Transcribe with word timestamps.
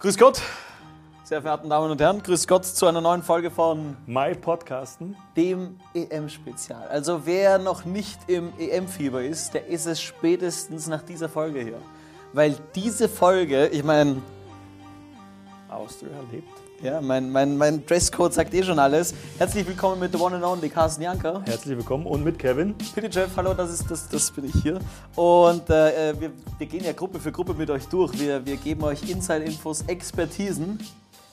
Grüß 0.00 0.16
Gott, 0.16 0.40
sehr 1.24 1.42
verehrten 1.42 1.68
Damen 1.68 1.90
und 1.90 2.00
Herren. 2.00 2.22
Grüß 2.22 2.46
Gott 2.46 2.64
zu 2.64 2.86
einer 2.86 3.02
neuen 3.02 3.22
Folge 3.22 3.50
von 3.50 3.98
My 4.06 4.34
Podcasten. 4.34 5.14
dem 5.36 5.78
EM-Spezial. 5.92 6.88
Also 6.88 7.26
wer 7.26 7.58
noch 7.58 7.84
nicht 7.84 8.18
im 8.26 8.50
EM-Fieber 8.58 9.22
ist, 9.22 9.52
der 9.52 9.66
ist 9.66 9.84
es 9.84 10.00
spätestens 10.00 10.86
nach 10.86 11.02
dieser 11.02 11.28
Folge 11.28 11.60
hier. 11.60 11.82
Weil 12.32 12.56
diese 12.74 13.10
Folge, 13.10 13.66
ich 13.66 13.84
meine, 13.84 14.22
Austria 15.68 16.16
lebt. 16.32 16.69
Ja, 16.82 17.00
mein, 17.00 17.30
mein, 17.30 17.56
mein 17.56 17.84
Dresscode 17.84 18.32
sagt 18.32 18.54
eh 18.54 18.62
schon 18.62 18.78
alles. 18.78 19.14
Herzlich 19.38 19.66
willkommen 19.66 20.00
mit 20.00 20.12
The 20.12 20.18
One 20.18 20.36
and 20.36 20.44
Only 20.44 20.68
Carsten 20.68 21.02
Janker. 21.02 21.42
Herzlich 21.44 21.76
willkommen 21.76 22.06
und 22.06 22.24
mit 22.24 22.38
Kevin. 22.38 22.74
Bitte 22.94 23.08
Jeff, 23.08 23.30
hallo, 23.36 23.52
das, 23.54 23.70
ist, 23.70 23.90
das, 23.90 24.08
das 24.08 24.30
bin 24.30 24.46
ich 24.46 24.54
hier. 24.62 24.78
Und 25.14 25.68
äh, 25.68 26.14
wir, 26.18 26.30
wir 26.58 26.66
gehen 26.66 26.84
ja 26.84 26.92
Gruppe 26.92 27.20
für 27.20 27.32
Gruppe 27.32 27.54
mit 27.54 27.68
euch 27.70 27.86
durch. 27.86 28.18
Wir, 28.18 28.44
wir 28.44 28.56
geben 28.56 28.82
euch 28.84 29.08
Inside-Infos, 29.08 29.82
Expertisen. 29.82 30.78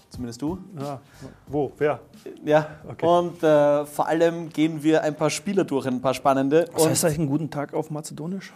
Zumindest 0.09 0.41
du. 0.41 0.57
Ah, 0.79 0.99
wo? 1.47 1.71
Wer? 1.77 1.99
Ja, 2.45 2.67
Okay. 2.89 3.05
und 3.05 3.43
äh, 3.43 3.85
vor 3.85 4.07
allem 4.07 4.49
gehen 4.49 4.81
wir 4.81 5.03
ein 5.03 5.15
paar 5.15 5.29
Spieler 5.29 5.63
durch, 5.63 5.85
ein 5.85 6.01
paar 6.01 6.13
spannende. 6.13 6.65
Was 6.73 6.83
und, 6.83 6.89
heißt 6.89 7.05
eigentlich 7.05 7.19
einen 7.19 7.29
guten 7.29 7.49
Tag 7.49 7.73
auf 7.73 7.89
Mazedonisch? 7.89 8.53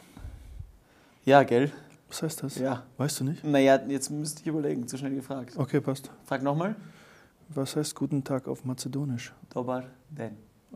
Ja, 1.25 1.43
gell? 1.43 1.71
Was 2.11 2.23
heißt 2.23 2.43
das? 2.43 2.57
Ja. 2.57 2.83
Weißt 2.97 3.21
du 3.21 3.23
nicht? 3.23 3.41
Naja, 3.43 3.79
jetzt 3.87 4.09
müsste 4.11 4.41
ich 4.41 4.47
überlegen, 4.47 4.85
zu 4.85 4.97
schnell 4.97 5.15
gefragt. 5.15 5.53
Okay, 5.55 5.79
passt. 5.79 6.11
Frag 6.25 6.43
nochmal. 6.43 6.75
Was 7.47 7.77
heißt 7.77 7.95
guten 7.95 8.21
Tag 8.21 8.49
auf 8.49 8.65
Mazedonisch? 8.65 9.33
Dobar 9.53 9.85
den. 10.09 10.35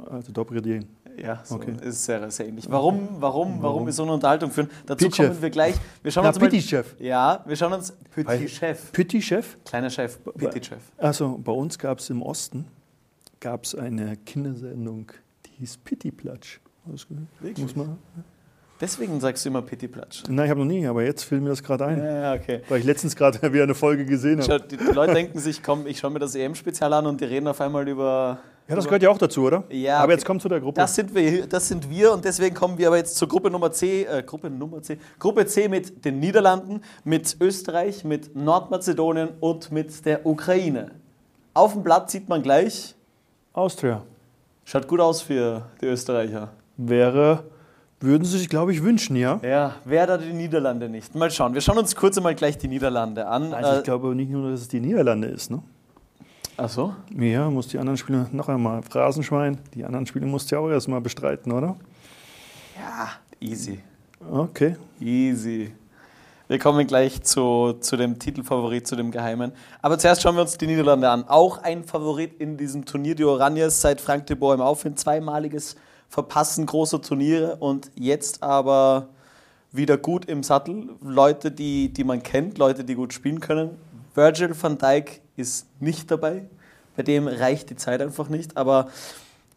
Also 0.10 0.32
Dobry 0.32 0.62
den. 0.62 0.88
Ja, 1.18 1.42
so 1.44 1.56
Okay. 1.56 1.74
ist 1.82 2.06
sehr, 2.06 2.32
sehr 2.32 2.48
ähnlich. 2.48 2.70
Warum, 2.70 3.08
warum, 3.20 3.22
warum, 3.22 3.62
Warum? 3.64 3.86
wir 3.86 3.92
so 3.94 4.04
eine 4.04 4.14
Unterhaltung 4.14 4.50
führen? 4.50 4.70
Dazu 4.86 5.06
Pitchef. 5.06 5.28
kommen 5.28 5.42
wir 5.42 5.50
gleich. 5.50 5.76
Wir 6.04 6.12
schauen 6.12 6.24
Na, 6.24 6.30
uns 6.30 6.40
mal, 6.40 6.50
Pitti-Chef. 6.50 6.96
Ja, 7.00 7.44
wir 7.46 7.56
schauen 7.58 7.74
uns 7.74 7.94
Weil- 8.16 8.48
Chef. 8.48 8.92
Pitti 8.94 9.22
Chef? 9.22 9.58
Kleiner 9.66 9.90
Chef, 9.90 10.18
Petit 10.38 10.66
Chef. 10.66 10.82
Also 10.98 11.38
bei 11.38 11.52
uns 11.52 11.78
gab 11.80 12.00
es 12.00 12.10
im 12.10 12.22
Osten 12.22 12.66
gab's 13.42 13.76
eine 13.76 14.16
Kindersendung, 14.18 15.12
die 15.46 15.52
hieß 15.60 15.78
Pitti 15.78 16.12
Platsch. 16.12 16.60
Muss 16.86 17.10
man. 17.10 17.98
Deswegen 18.82 19.20
sagst 19.22 19.46
du 19.46 19.50
immer 19.50 19.62
Petit 19.62 19.90
Platsch. 19.92 20.24
Nein, 20.28 20.46
ich 20.46 20.50
habe 20.52 20.60
noch 20.60 20.68
nie, 20.68 20.86
aber 20.86 21.04
jetzt 21.04 21.24
fiel 21.24 21.40
mir 21.40 21.50
das 21.50 21.64
gerade 21.64 21.86
ein. 21.86 22.04
Ja, 22.04 22.34
okay. 22.34 22.62
Weil 22.68 22.80
ich 22.80 22.86
letztens 22.86 23.16
gerade 23.16 23.42
wieder 23.54 23.64
eine 23.64 23.76
Folge 23.76 24.06
gesehen 24.06 24.42
habe. 24.42 24.60
die, 24.60 24.76
die 24.78 24.84
Leute 24.92 25.14
denken 25.14 25.40
sich, 25.40 25.64
komm, 25.64 25.88
ich 25.88 26.00
schaue 26.00 26.12
mir 26.12 26.20
das 26.20 26.36
EM-Spezial 26.36 26.92
an 26.92 27.06
und 27.08 27.22
die 27.22 27.26
reden 27.26 27.48
auf 27.48 27.62
einmal 27.62 27.88
über. 27.88 28.38
Ja, 28.68 28.76
das 28.76 28.84
über- 28.86 28.90
gehört 28.90 29.04
ja 29.04 29.10
auch 29.12 29.18
dazu, 29.18 29.44
oder? 29.44 29.64
Ja, 29.70 29.98
Aber 29.98 30.06
okay. 30.06 30.14
jetzt 30.14 30.26
kommt 30.26 30.42
zu 30.42 30.50
der 30.50 30.60
Gruppe. 30.60 30.82
Das 30.82 30.94
sind 30.94 31.16
wir, 31.16 31.48
das 31.48 31.68
sind 31.70 31.90
wir 31.90 32.12
und 32.12 32.26
deswegen 32.26 32.54
kommen 32.56 32.78
wir 32.78 32.88
aber 32.88 32.98
jetzt 32.98 33.16
zur 33.16 33.30
Gruppe 33.30 33.50
Nummer 33.50 33.72
C, 33.72 34.04
äh, 34.04 34.24
Gruppe 34.24 34.50
Nummer 34.50 34.82
C, 34.82 34.98
Gruppe 35.20 35.46
C 35.46 35.70
mit 35.70 36.04
den 36.04 36.20
Niederlanden, 36.20 36.82
mit 37.06 37.38
Österreich, 37.40 38.04
mit 38.04 38.36
Nordmazedonien 38.36 39.30
und 39.40 39.72
mit 39.72 40.06
der 40.06 40.26
Ukraine. 40.26 40.92
Auf 41.54 41.74
dem 41.74 41.84
Blatt 41.84 42.10
sieht 42.12 42.28
man 42.28 42.42
gleich, 42.42 42.94
Austria. 43.54 44.02
schaut 44.66 44.88
gut 44.88 45.00
aus 45.00 45.22
für 45.22 45.68
die 45.82 45.86
Österreicher. 45.86 46.50
Wäre, 46.76 47.44
würden 48.00 48.24
sie 48.26 48.38
sich, 48.38 48.50
glaube 48.50 48.74
ich, 48.74 48.84
wünschen, 48.84 49.16
ja? 49.16 49.40
Ja, 49.42 49.76
wer 49.86 50.06
da 50.08 50.18
die 50.18 50.34
Niederlande 50.34 50.90
nicht? 50.90 51.16
Mal 51.16 51.32
schauen. 51.32 51.54
Wir 51.54 51.62
schauen 51.62 51.78
uns 51.78 51.96
kurz 51.96 52.18
einmal 52.18 52.36
gleich 52.36 52.58
die 52.58 52.68
Niederlande 52.68 53.28
an. 53.28 53.54
Also 53.54 53.72
Äh, 53.72 53.78
ich 53.78 53.84
glaube 53.84 54.14
nicht 54.16 54.30
nur, 54.30 54.52
dass 54.52 54.62
es 54.62 54.68
die 54.68 54.80
Niederlande 54.80 55.28
ist, 55.28 55.50
ne? 55.52 55.62
ach 56.58 56.70
so? 56.70 56.94
Ja, 57.18 57.50
muss 57.50 57.68
die 57.68 57.78
anderen 57.78 57.98
Spiele 57.98 58.28
noch 58.32 58.48
einmal. 58.50 58.82
Phrasenschwein, 58.84 59.58
die 59.74 59.84
anderen 59.84 60.06
Spiele 60.06 60.26
musst 60.26 60.52
du 60.52 60.56
ja 60.56 60.62
auch 60.62 60.70
erstmal 60.70 61.02
bestreiten, 61.02 61.52
oder? 61.52 61.76
Ja, 62.78 63.10
easy. 63.40 63.80
Okay. 64.32 64.76
Easy. 65.00 65.74
Wir 66.48 66.60
kommen 66.60 66.86
gleich 66.86 67.24
zu, 67.24 67.74
zu 67.80 67.98
dem 67.98 68.20
Titelfavorit, 68.20 68.88
zu 68.88 68.96
dem 68.96 69.10
Geheimen. 69.12 69.52
Aber 69.82 69.98
zuerst 69.98 70.22
schauen 70.22 70.36
wir 70.36 70.42
uns 70.42 70.58
die 70.58 70.68
Niederlande 70.68 71.10
an. 71.10 71.28
Auch 71.28 71.64
ein 71.64 71.84
Favorit 71.84 72.40
in 72.40 72.56
diesem 72.56 72.86
Turnier, 72.86 73.16
die 73.16 73.24
Oranjes, 73.24 73.82
seit 73.82 74.00
Frank 74.00 74.28
de 74.28 74.36
Boer 74.36 74.54
im 74.54 74.62
Aufwind. 74.62 75.00
Zweimaliges 75.00 75.76
Verpassen 76.10 76.66
großer 76.66 77.02
Turniere 77.02 77.58
und 77.58 77.92
jetzt 77.96 78.44
aber 78.44 79.10
wieder 79.72 79.98
gut 79.98 80.26
im 80.26 80.44
Sattel. 80.44 80.90
Leute, 81.02 81.52
die, 81.52 81.92
die 81.92 82.04
man 82.04 82.24
kennt, 82.24 82.58
Leute, 82.58 82.84
die 82.84 82.96
gut 82.96 83.14
spielen 83.14 83.40
können. 83.40 83.72
Virgil 84.14 84.56
van 84.60 84.78
Dijk 84.78 85.22
ist 85.36 85.68
nicht 85.82 86.10
dabei. 86.10 86.46
Bei 86.96 87.04
dem 87.04 87.28
reicht 87.28 87.70
die 87.70 87.76
Zeit 87.76 88.02
einfach 88.02 88.30
nicht. 88.30 88.56
Aber 88.56 88.90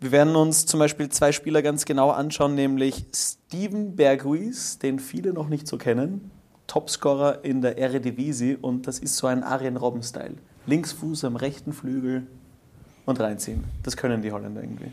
wir 0.01 0.13
werden 0.13 0.37
uns 0.37 0.67
zum 0.67 0.81
Beispiel 0.81 1.09
zwei 1.09 1.33
Spieler 1.33 1.63
ganz 1.63 1.85
genau 1.85 2.11
anschauen, 2.11 2.55
nämlich 2.55 3.07
Steven 3.15 3.97
Berghuis, 3.97 4.79
den 4.79 4.99
viele 4.99 5.33
noch 5.33 5.49
nicht 5.49 5.67
so 5.67 5.77
kennen, 5.77 6.31
Topscorer 6.67 7.45
in 7.45 7.63
der 7.63 7.79
Eredivisie 7.79 8.57
und 8.61 8.87
das 8.87 8.99
ist 8.99 9.17
so 9.17 9.27
ein 9.27 9.43
Arjen 9.43 9.77
Robben-Style. 9.77 10.35
Linksfuß 10.67 11.25
am 11.25 11.37
rechten 11.37 11.73
Flügel 11.73 12.27
und 13.07 13.19
reinziehen. 13.19 13.65
Das 13.83 13.97
können 13.97 14.23
die 14.23 14.31
Holländer 14.31 14.63
irgendwie. 14.63 14.93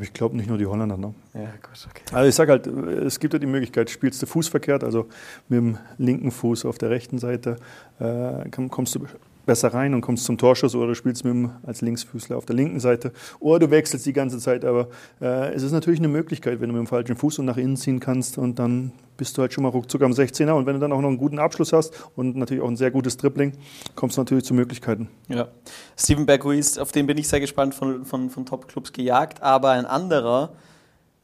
Ich 0.00 0.12
glaube 0.12 0.36
nicht 0.36 0.48
nur 0.48 0.58
die 0.58 0.66
Holländer. 0.66 0.96
Ne? 0.96 1.14
Ja, 1.34 1.40
gut, 1.62 1.88
okay. 1.90 2.02
Also 2.14 2.28
ich 2.28 2.34
sage 2.34 2.52
halt, 2.52 2.66
es 2.66 3.18
gibt 3.20 3.34
ja 3.34 3.38
die 3.38 3.46
Möglichkeit, 3.46 3.90
spielst 3.90 4.22
du 4.22 4.26
fußverkehrt, 4.26 4.84
also 4.84 5.06
mit 5.48 5.58
dem 5.58 5.78
linken 5.98 6.30
Fuß 6.30 6.64
auf 6.64 6.78
der 6.78 6.90
rechten 6.90 7.18
Seite, 7.18 7.56
äh, 7.98 8.48
komm- 8.50 8.70
kommst 8.70 8.94
du 8.94 9.06
besser 9.44 9.74
rein 9.74 9.94
und 9.94 10.00
kommst 10.00 10.24
zum 10.24 10.38
Torschuss 10.38 10.74
oder 10.74 10.88
du 10.88 10.94
spielst 10.94 11.24
mit 11.24 11.32
dem 11.34 11.50
als 11.64 11.80
Linksfüßler 11.80 12.36
auf 12.36 12.46
der 12.46 12.56
linken 12.56 12.80
Seite 12.80 13.12
oder 13.38 13.60
du 13.66 13.70
wechselst 13.70 14.04
die 14.06 14.12
ganze 14.12 14.38
Zeit, 14.38 14.64
aber 14.64 14.88
äh, 15.20 15.52
es 15.54 15.62
ist 15.62 15.72
natürlich 15.72 16.00
eine 16.00 16.08
Möglichkeit, 16.08 16.60
wenn 16.60 16.68
du 16.68 16.74
mit 16.74 16.84
dem 16.84 16.88
falschen 16.88 17.16
Fuß 17.16 17.38
und 17.40 17.46
nach 17.46 17.56
innen 17.56 17.76
ziehen 17.76 18.00
kannst 18.00 18.38
und 18.38 18.58
dann 18.58 18.92
bist 19.16 19.36
du 19.36 19.42
halt 19.42 19.52
schon 19.52 19.62
mal 19.62 19.70
ruckzuck 19.70 20.02
am 20.02 20.12
16er 20.12 20.52
und 20.52 20.66
wenn 20.66 20.74
du 20.74 20.80
dann 20.80 20.92
auch 20.92 21.00
noch 21.00 21.08
einen 21.08 21.18
guten 21.18 21.38
Abschluss 21.38 21.72
hast 21.72 21.94
und 22.16 22.36
natürlich 22.36 22.62
auch 22.62 22.68
ein 22.68 22.76
sehr 22.76 22.90
gutes 22.90 23.16
Dribbling, 23.16 23.52
kommst 23.94 24.16
du 24.16 24.20
natürlich 24.20 24.44
zu 24.44 24.54
Möglichkeiten. 24.54 25.08
Ja. 25.28 25.48
Steven 25.96 26.26
Berghuis, 26.26 26.78
auf 26.78 26.92
den 26.92 27.06
bin 27.06 27.18
ich 27.18 27.28
sehr 27.28 27.40
gespannt, 27.40 27.74
von, 27.74 28.04
von, 28.04 28.30
von 28.30 28.46
Top-Clubs 28.46 28.92
gejagt, 28.92 29.42
aber 29.42 29.70
ein 29.70 29.86
anderer, 29.86 30.50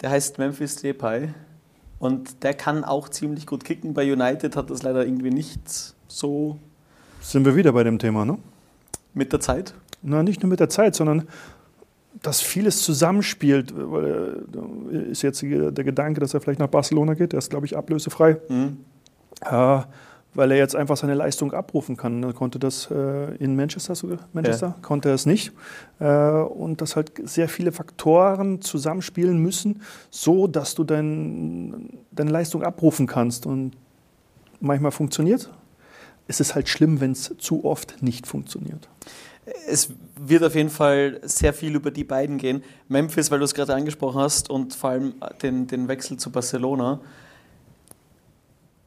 der 0.01 0.11
heißt 0.11 0.39
Memphis 0.39 0.77
Depay 0.77 1.29
und 1.99 2.43
der 2.43 2.55
kann 2.55 2.85
auch 2.85 3.09
ziemlich 3.09 3.47
gut 3.47 3.65
kicken. 3.65 3.95
Bei 3.95 4.11
United 4.11 4.57
hat 4.57 4.71
das 4.71 4.83
leider 4.83 5.05
irgendwie 5.05 5.31
nicht 5.31 5.61
so 6.09 6.59
Sind 7.21 7.45
wir 7.45 7.55
wieder 7.57 7.73
bei 7.73 7.85
dem 7.85 7.99
Thema, 7.99 8.25
ne? 8.25 8.39
mit 9.15 9.33
der 9.33 9.41
Zeit. 9.41 9.75
Na, 10.03 10.23
nicht 10.23 10.43
nur 10.43 10.51
mit 10.51 10.61
der 10.61 10.69
Zeit, 10.69 10.95
sondern 10.95 11.29
dass 12.21 12.41
vieles 12.41 12.83
zusammenspielt. 12.83 13.73
Weil, 13.75 14.45
äh, 14.93 15.11
Ist 15.11 15.23
jetzt 15.23 15.43
der 15.43 15.73
Gedanke, 15.73 16.21
dass 16.21 16.35
er 16.35 16.41
vielleicht 16.41 16.61
nach 16.61 16.69
Barcelona 16.69 17.15
geht. 17.15 17.33
Der 17.33 17.39
ist, 17.39 17.51
glaube 17.51 17.67
ich, 17.67 17.77
ablösefrei. 17.77 18.39
Mhm. 18.49 18.79
Äh, 19.41 19.81
weil 20.35 20.51
er 20.51 20.57
jetzt 20.57 20.75
einfach 20.75 20.97
seine 20.97 21.15
Leistung 21.15 21.53
abrufen 21.53 21.97
kann. 21.97 22.23
Er 22.23 22.33
konnte 22.33 22.59
das 22.59 22.91
äh, 22.91 23.35
in 23.37 23.55
Manchester 23.55 23.95
sogar, 23.95 24.19
Manchester 24.33 24.77
konnte 24.81 25.11
er 25.11 25.15
es 25.15 25.27
nicht. 25.27 25.53
Äh, 25.99 26.07
und 26.07 26.81
dass 26.81 26.97
halt 26.97 27.13
sehr 27.25 27.49
viele 27.49 27.73
Faktoren 27.73 28.63
zusammenspielen 28.63 29.39
müssen, 29.39 29.83
so 30.11 30.47
dass 30.47 30.75
du 30.75 30.85
dein, 30.85 31.99
deine 32.13 32.31
Leistung 32.31 32.63
abrufen 32.63 33.07
kannst. 33.07 33.45
Und 33.47 33.73
manchmal 34.61 34.93
funktioniert. 34.93 35.51
Es 36.29 36.41
ist 36.41 36.55
halt 36.55 36.69
schlimm, 36.69 37.01
wenn 37.01 37.13
es 37.13 37.35
zu 37.39 37.65
oft 37.65 38.03
nicht 38.03 38.27
funktioniert. 38.27 38.89
Es 39.67 39.91
wird 40.17 40.45
auf 40.45 40.55
jeden 40.55 40.71
Fall 40.71 41.21
sehr 41.23 41.53
viel 41.53 41.75
über 41.75 41.91
die 41.91 42.05
beiden 42.05 42.39
gehen. 42.39 42.63
Memphis, 42.89 43.31
weil 43.31 43.41
du 43.41 43.45
es 43.45 43.55
gerade 43.55 43.75
angesprochen 43.75 44.21
hast 44.21 44.51
und 44.51 44.75
vor 44.75 44.91
allem 44.91 45.15
den, 45.43 45.67
den 45.67 45.89
Wechsel 45.89 46.17
zu 46.17 46.31
Barcelona. 46.31 47.01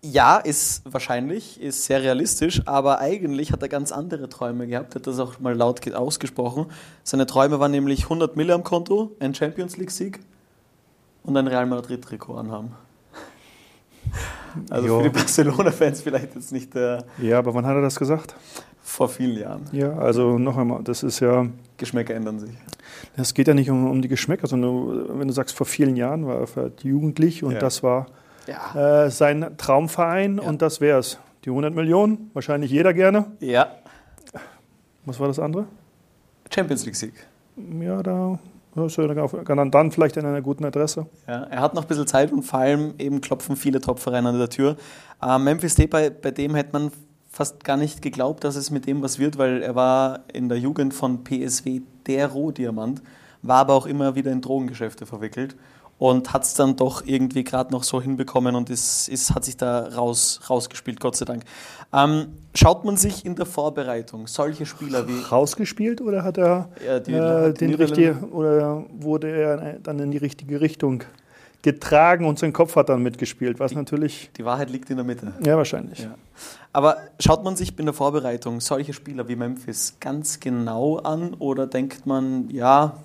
Ja, 0.02 0.38
ist 0.38 0.84
wahrscheinlich, 0.86 1.60
ist 1.60 1.86
sehr 1.86 2.02
realistisch, 2.02 2.62
aber 2.68 3.00
eigentlich 3.00 3.52
hat 3.52 3.64
er 3.64 3.70
ganz 3.70 3.92
andere 3.92 4.30
Träume 4.30 4.68
gehabt, 4.68 4.94
hat 4.96 5.08
das 5.08 5.20
auch 5.20 5.40
mal 5.40 5.56
laut 5.56 5.82
ge- 5.82 5.96
ausgesprochen. 5.96 6.68
Seine 7.04 7.26
Träume 7.26 7.60
waren 7.60 7.72
nämlich 7.72 8.04
100 8.04 8.36
Mille 8.36 8.54
am 8.54 8.64
Konto, 8.64 9.16
ein 9.20 9.34
Champions 9.34 9.78
League-Sieg 9.78 10.20
und 11.24 11.36
ein 11.36 11.48
Real 11.48 11.66
Madrid-Trikot 11.66 12.36
anhaben. 12.36 12.72
Also 14.70 14.88
Jo. 14.88 14.98
für 15.00 15.10
die 15.10 15.18
Barcelona-Fans 15.18 16.02
vielleicht 16.02 16.36
jetzt 16.36 16.52
nicht 16.52 16.76
äh, 16.76 17.00
Ja, 17.22 17.40
aber 17.40 17.54
wann 17.54 17.66
hat 17.66 17.76
er 17.76 17.82
das 17.82 17.98
gesagt? 17.98 18.36
vor 18.82 19.10
vielen 19.10 19.38
Jahren. 19.38 19.64
Ja, 19.72 19.94
also 19.98 20.38
noch 20.38 20.58
einmal, 20.58 20.84
das 20.84 21.02
ist 21.02 21.20
ja, 21.20 21.48
Geschmäcker 21.78 22.14
ändern 22.14 22.38
sich. 22.40 22.52
es 23.18 23.34
geht 23.34 23.48
ja 23.48 23.56
nicht 23.56 23.70
um, 23.72 23.90
um 23.90 24.02
die 24.02 24.08
Geschmäcker, 24.08 24.46
sondern 24.48 25.20
wenn 25.20 25.28
du 25.28 25.34
sagst, 25.34 25.56
vor 25.58 25.66
vielen 25.66 25.96
Jahren 25.96 26.28
war 26.28 26.42
er 26.56 26.72
jugendlich 26.84 27.44
und 27.44 27.54
Ja. 27.54 27.60
das 27.60 27.82
war 27.82 28.06
Ja. 28.48 29.06
äh, 29.06 29.10
sein 29.10 29.56
Traumverein 29.58 30.38
Ja. 30.38 30.44
und 30.44 30.62
das 30.62 30.82
wär's. 30.82 31.18
Die 31.46 31.50
100 31.50 31.74
Millionen, 31.74 32.30
wahrscheinlich 32.34 32.70
jeder 32.72 32.94
gerne. 32.94 33.26
Ja, 33.40 33.68
Was 35.06 35.20
war 35.20 35.28
das 35.28 35.40
andere? 35.40 35.66
Champions 36.54 36.86
League-Sieg. 36.86 37.14
Ja, 37.82 38.02
da 38.04 38.40
er 38.76 39.24
auf- 39.24 39.36
dann, 39.72 39.92
vielleicht 39.92 40.18
an 40.18 40.26
einer 40.26 40.42
guten 40.42 40.66
Adresse. 40.66 41.06
Ja, 41.28 41.44
er 41.44 41.62
hat 41.62 41.74
noch 41.74 41.84
ein 41.84 41.88
bisschen 41.88 42.08
Zeit 42.08 42.32
und 42.32 42.44
vor 42.44 42.60
allem 42.60 42.94
eben 43.00 43.22
klopfen 43.22 43.56
viele 43.56 43.80
Top-Vereine 43.82 44.30
an 44.30 44.38
der 44.38 44.50
Tür. 44.50 44.76
Äh, 45.22 45.40
Memphis 45.40 45.76
Depay, 45.76 46.10
bei 46.10 46.32
dem 46.32 46.56
hätte 46.56 46.70
man 46.74 46.92
fast 47.30 47.64
gar 47.64 47.78
nicht 47.78 48.02
geglaubt, 48.02 48.44
dass 48.44 48.56
es 48.56 48.72
mit 48.72 48.86
dem 48.86 49.02
was 49.02 49.20
wird, 49.20 49.38
weil 49.38 49.62
er 49.62 49.76
war 49.76 50.22
in 50.32 50.50
der 50.50 50.58
Jugend 50.60 50.94
von 50.94 51.24
PSW 51.24 51.82
der 52.08 52.28
Rohdiamant, 52.28 53.02
war 53.42 53.58
aber 53.58 53.74
auch 53.74 53.86
immer 53.86 54.16
wieder 54.16 54.32
in 54.32 54.42
Drogengeschäfte 54.42 55.06
verwickelt 55.06 55.56
und 55.98 56.34
hat 56.34 56.44
es 56.44 56.54
dann 56.56 56.76
doch 56.76 57.04
irgendwie 57.06 57.44
gerade 57.44 57.72
noch 57.72 57.84
so 57.84 58.02
hinbekommen 58.02 58.56
und 58.56 58.70
ist, 58.70 59.08
ist, 59.08 59.34
hat 59.34 59.46
sich 59.46 59.56
da 59.58 59.88
raus, 59.96 60.42
rausgespielt, 60.50 61.00
Gott 61.00 61.16
sei 61.16 61.26
Dank. 61.26 61.44
Ähm, 61.94 62.28
schaut 62.54 62.84
man 62.84 62.98
sich 62.98 63.26
in 63.26 63.36
der 63.36 63.46
Vorbereitung 63.46 64.28
solche 64.28 64.66
Spieler 64.66 65.08
wie. 65.08 65.22
Rausgespielt 65.22 66.02
oder 66.02 66.24
hat 66.24 66.38
er 66.38 66.68
Ja, 66.86 67.00
die- 67.00 67.14
äh, 67.14 67.54
die 67.54 67.60
den 67.60 67.70
Niederländer- 67.72 67.80
richtige, 67.80 68.28
oder 68.32 68.84
wurde 69.00 69.30
er 69.32 69.80
dann 69.80 70.00
in 70.00 70.12
die 70.12 70.18
richtige 70.18 70.60
Richtung 70.60 71.04
getragen 71.62 72.26
und 72.28 72.38
sein 72.38 72.54
Kopf 72.54 72.76
hat 72.76 72.90
dann 72.90 73.02
mitgespielt, 73.02 73.60
was 73.60 73.74
natürlich, 73.74 74.30
Die 74.38 74.46
Wahrheit 74.46 74.70
liegt 74.70 74.90
in 74.92 74.98
der 74.98 75.06
Mitte. 75.06 75.34
ja 75.44 75.58
wahrscheinlich. 75.58 76.00
Ja. 76.00 76.14
Aber 76.74 76.98
schaut 77.20 77.44
man 77.44 77.56
sich 77.56 77.78
in 77.80 77.86
der 77.86 77.94
Vorbereitung 77.94 78.60
solche 78.60 78.94
Spieler 78.94 79.28
wie 79.30 79.36
Memphis 79.36 79.96
ganz 80.00 80.40
genau 80.40 80.98
an 80.98 81.34
oder 81.36 81.66
denkt 81.66 82.06
man, 82.06 82.50
ja, 82.52 82.98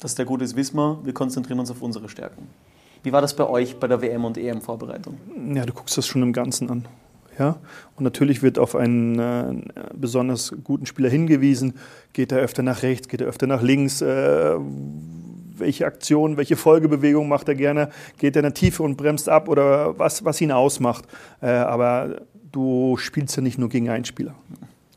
dass 0.00 0.14
der 0.14 0.24
gut 0.24 0.42
ist, 0.42 0.56
wissen 0.56 0.76
wir, 0.76 0.98
wir 1.04 1.12
konzentrieren 1.12 1.60
uns 1.60 1.70
auf 1.70 1.82
unsere 1.82 2.08
Stärken? 2.08 2.48
Wie 3.02 3.12
war 3.12 3.20
das 3.20 3.34
bei 3.34 3.48
euch 3.48 3.78
bei 3.78 3.86
der 3.86 4.02
WM- 4.02 4.24
und 4.24 4.36
EM-Vorbereitung? 4.36 5.16
Ja, 5.54 5.64
du 5.64 5.72
guckst 5.72 5.96
das 5.96 6.06
schon 6.06 6.22
im 6.22 6.32
Ganzen 6.32 6.68
an. 6.70 6.86
Ja? 7.38 7.56
Und 7.96 8.04
natürlich 8.04 8.42
wird 8.42 8.58
auf 8.58 8.76
einen 8.76 9.18
äh, 9.18 9.54
besonders 9.94 10.54
guten 10.64 10.84
Spieler 10.86 11.08
hingewiesen. 11.08 11.74
Geht 12.12 12.32
er 12.32 12.38
öfter 12.38 12.62
nach 12.62 12.82
rechts, 12.82 13.08
geht 13.08 13.22
er 13.22 13.26
öfter 13.26 13.46
nach 13.46 13.62
links? 13.62 14.02
Äh, 14.02 14.56
welche 15.56 15.86
Aktion, 15.86 16.36
welche 16.36 16.56
Folgebewegung 16.56 17.28
macht 17.28 17.48
er 17.48 17.54
gerne? 17.54 17.90
Geht 18.18 18.36
er 18.36 18.40
in 18.40 18.44
der 18.44 18.54
Tiefe 18.54 18.82
und 18.82 18.96
bremst 18.96 19.28
ab 19.28 19.48
oder 19.48 19.98
was, 19.98 20.24
was 20.24 20.40
ihn 20.40 20.52
ausmacht? 20.52 21.04
Äh, 21.40 21.48
aber 21.48 22.22
du 22.52 22.96
spielst 22.98 23.36
ja 23.36 23.42
nicht 23.42 23.58
nur 23.58 23.68
gegen 23.68 23.88
einen 23.88 24.04
Spieler, 24.04 24.34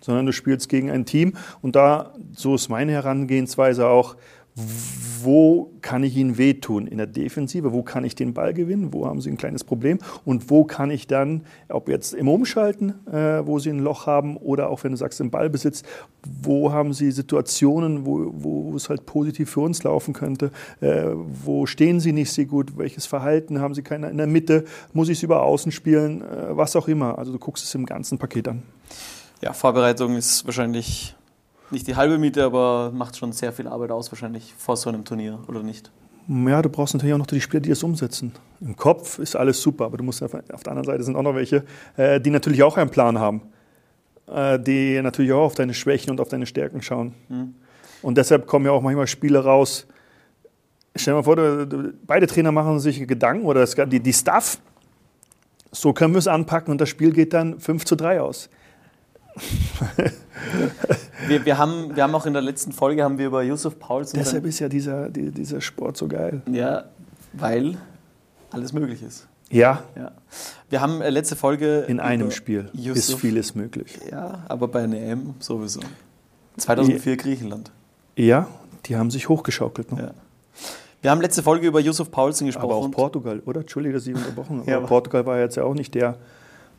sondern 0.02 0.26
du 0.26 0.34
spielst 0.34 0.70
gegen 0.70 0.90
ein 0.90 1.06
Team. 1.06 1.34
Und 1.62 1.76
da, 1.76 2.14
so 2.34 2.56
ist 2.56 2.70
meine 2.70 2.92
Herangehensweise 2.92 3.88
auch, 3.88 4.16
wo 4.56 5.72
kann 5.82 6.04
ich 6.04 6.16
ihnen 6.16 6.38
wehtun? 6.38 6.86
In 6.86 6.98
der 6.98 7.08
Defensive, 7.08 7.74
wo 7.74 7.82
kann 7.82 8.04
ich 8.04 8.14
den 8.14 8.34
Ball 8.34 8.54
gewinnen, 8.54 8.94
wo 8.94 9.08
haben 9.08 9.20
sie 9.20 9.32
ein 9.32 9.38
kleines 9.38 9.64
Problem? 9.64 9.98
Und 10.26 10.50
wo 10.50 10.64
kann 10.64 10.92
ich 10.92 11.08
dann, 11.08 11.42
ob 11.70 11.90
jetzt 11.90 12.14
im 12.14 12.28
Umschalten, 12.28 12.94
äh, 13.08 13.46
wo 13.46 13.58
sie 13.58 13.72
ein 13.72 13.80
Loch 13.80 14.06
haben 14.06 14.38
oder 14.38 14.70
auch 14.70 14.84
wenn 14.84 14.92
du 14.92 14.98
sagst 14.98 15.20
im 15.22 15.32
Ballbesitz, 15.32 15.84
wo 16.44 16.72
haben 16.72 16.94
sie 16.94 17.12
Situationen, 17.12 18.06
wo, 18.06 18.32
wo 18.34 18.76
es 18.76 18.90
halt 18.90 19.06
positiv 19.06 19.50
für 19.50 19.62
uns 19.62 19.82
laufen 19.84 20.14
könnte, 20.14 20.52
äh, 20.82 21.06
wo 21.44 21.66
stehen 21.66 22.00
sie 22.00 22.12
nicht 22.12 22.32
so 22.32 22.44
gut, 22.46 22.78
welches 22.78 23.08
Verhalten 23.08 23.60
haben 23.60 23.74
sie 23.74 23.82
keiner 23.82 24.10
in 24.12 24.18
der 24.18 24.28
Mitte, 24.28 24.66
muss 24.94 25.10
ich 25.10 25.18
es 25.18 25.24
über 25.24 25.42
Außen 25.42 25.72
spielen, 25.72 26.22
äh, 26.22 26.56
was 26.56 26.76
auch 26.76 26.88
immer. 26.88 27.18
Also 27.18 27.32
du 27.32 27.40
guckst 27.40 27.64
es 27.64 27.74
im 27.74 27.86
ganzen 27.86 28.20
Paket 28.20 28.50
an. 28.50 28.64
Ja, 29.42 29.52
Vorbereitung 29.54 30.16
ist 30.16 30.46
wahrscheinlich 30.46 31.16
nicht 31.74 31.88
die 31.88 31.96
halbe 31.96 32.18
Miete, 32.18 32.44
aber 32.46 32.92
macht 32.94 33.18
schon 33.18 33.34
sehr 33.34 33.52
viel 33.52 33.68
Arbeit 33.68 33.92
aus, 33.92 34.12
wahrscheinlich 34.12 34.54
vor 34.58 34.78
so 34.78 34.90
einem 34.90 35.04
Turnier, 35.04 35.40
oder 35.48 35.62
nicht? 35.62 35.92
Ja, 36.28 36.62
du 36.62 36.70
brauchst 36.70 36.94
natürlich 36.94 37.14
auch 37.14 37.20
noch 37.20 37.28
die 37.28 37.42
Spieler, 37.42 37.60
die 37.60 37.70
das 37.70 37.84
umsetzen. 37.84 38.32
Im 38.62 38.78
Kopf 38.78 39.20
ist 39.20 39.36
alles 39.36 39.62
super, 39.62 39.86
aber 39.86 39.98
du 39.98 40.06
musst 40.06 40.24
auf, 40.24 40.32
der 40.32 40.72
anderen 40.72 40.86
Seite 40.86 41.04
sind 41.04 41.18
auch 41.18 41.22
noch 41.22 41.36
welche, 41.36 41.66
äh, 41.98 42.22
die 42.22 42.30
natürlich 42.30 42.64
auch 42.64 42.78
einen 42.78 42.90
Plan 42.90 43.20
haben, 43.20 43.42
äh, 44.28 44.58
die 44.58 45.02
natürlich 45.02 45.34
auch 45.34 45.44
auf 45.44 45.56
deine 45.56 45.74
Schwächen 45.74 46.12
und 46.12 46.22
auf 46.22 46.30
deine 46.30 46.46
Stärken 46.46 46.82
schauen. 46.82 47.14
Mhm. 47.28 47.56
Und 48.02 48.18
deshalb 48.18 48.48
kommen 48.48 48.66
ja 48.66 48.72
auch 48.72 48.82
manchmal 48.82 49.08
Spiele 49.08 49.44
raus. 49.44 49.86
Stell 50.96 51.14
dir 51.14 51.18
mal 51.18 51.24
vor, 51.24 51.36
du, 51.36 51.68
du, 51.68 51.94
beide 52.06 52.28
Trainer 52.28 52.52
machen 52.52 52.80
sich 52.80 53.06
Gedanken 53.06 53.46
oder 53.46 53.62
das, 53.62 53.76
die, 53.88 54.00
die 54.00 54.14
Staff. 54.14 54.60
So 55.72 55.92
können 55.92 56.14
wir 56.14 56.20
es 56.20 56.28
anpacken 56.28 56.72
und 56.72 56.80
das 56.80 56.90
Spiel 56.90 57.12
geht 57.12 57.34
dann 57.34 57.60
5 57.60 57.84
zu 57.84 57.96
3 57.96 58.22
aus. 58.22 58.50
Wir, 61.28 61.46
wir, 61.46 61.58
haben, 61.58 61.96
wir 61.96 62.04
haben 62.04 62.14
auch 62.16 62.26
in 62.26 62.34
der 62.34 62.42
letzten 62.42 62.74
Folge 62.74 63.04
haben 63.04 63.18
wir 63.18 63.28
über 63.28 63.44
Yusuf 63.44 63.80
Pauls 63.80 64.12
Deshalb 64.12 64.46
ist 64.46 64.60
ja 64.60 64.68
dieser, 64.68 65.10
die, 65.10 65.32
dieser 65.32 65.62
Sport 65.62 65.96
so 65.96 66.08
geil. 66.08 66.42
Ja, 66.52 66.84
weil 67.32 67.78
alles 68.52 68.74
möglich 68.74 69.02
ist. 69.02 69.28
Ja, 69.50 69.84
Ja. 69.96 70.12
Wir 70.70 70.82
haben 70.82 71.02
äh, 71.02 71.10
letzte 71.12 71.36
Folge. 71.36 71.86
in 71.88 72.00
einem 72.00 72.32
Spiel 72.32 72.70
ist 72.74 72.84
Yusuf- 72.86 73.20
vieles 73.22 73.56
möglich. 73.56 74.00
Ja, 74.12 74.44
aber 74.50 74.68
bei 74.68 74.84
einer 74.84 74.98
EM 74.98 75.36
sowieso. 75.40 75.80
2004 76.58 77.16
Griechenland. 77.18 77.72
Ja, 78.16 78.48
die 78.86 78.96
haben 78.98 79.10
sich 79.12 79.30
hochgeschaukelt. 79.30 79.92
Ne? 79.92 80.02
Ja. 80.02 80.12
Wir 81.02 81.12
haben 81.12 81.22
letzte 81.22 81.42
Folge 81.44 81.68
über 81.68 81.80
Yusuf 81.80 82.12
Paulsen 82.12 82.48
gesprochen. 82.48 82.66
Aber 82.72 82.76
auch 82.76 82.92
Portugal, 82.92 83.40
oder? 83.46 83.62
Entschuldige, 83.62 83.94
dass 83.96 84.08
ich 84.08 84.16
unterbrochen 84.16 84.60
habe. 84.60 84.70
Ja, 84.72 84.78
aber- 84.78 84.88
Portugal 84.88 85.26
war 85.26 85.40
jetzt 85.40 85.56
ja 85.56 85.64
auch 85.64 85.74
nicht 85.76 85.94
der, 85.96 86.18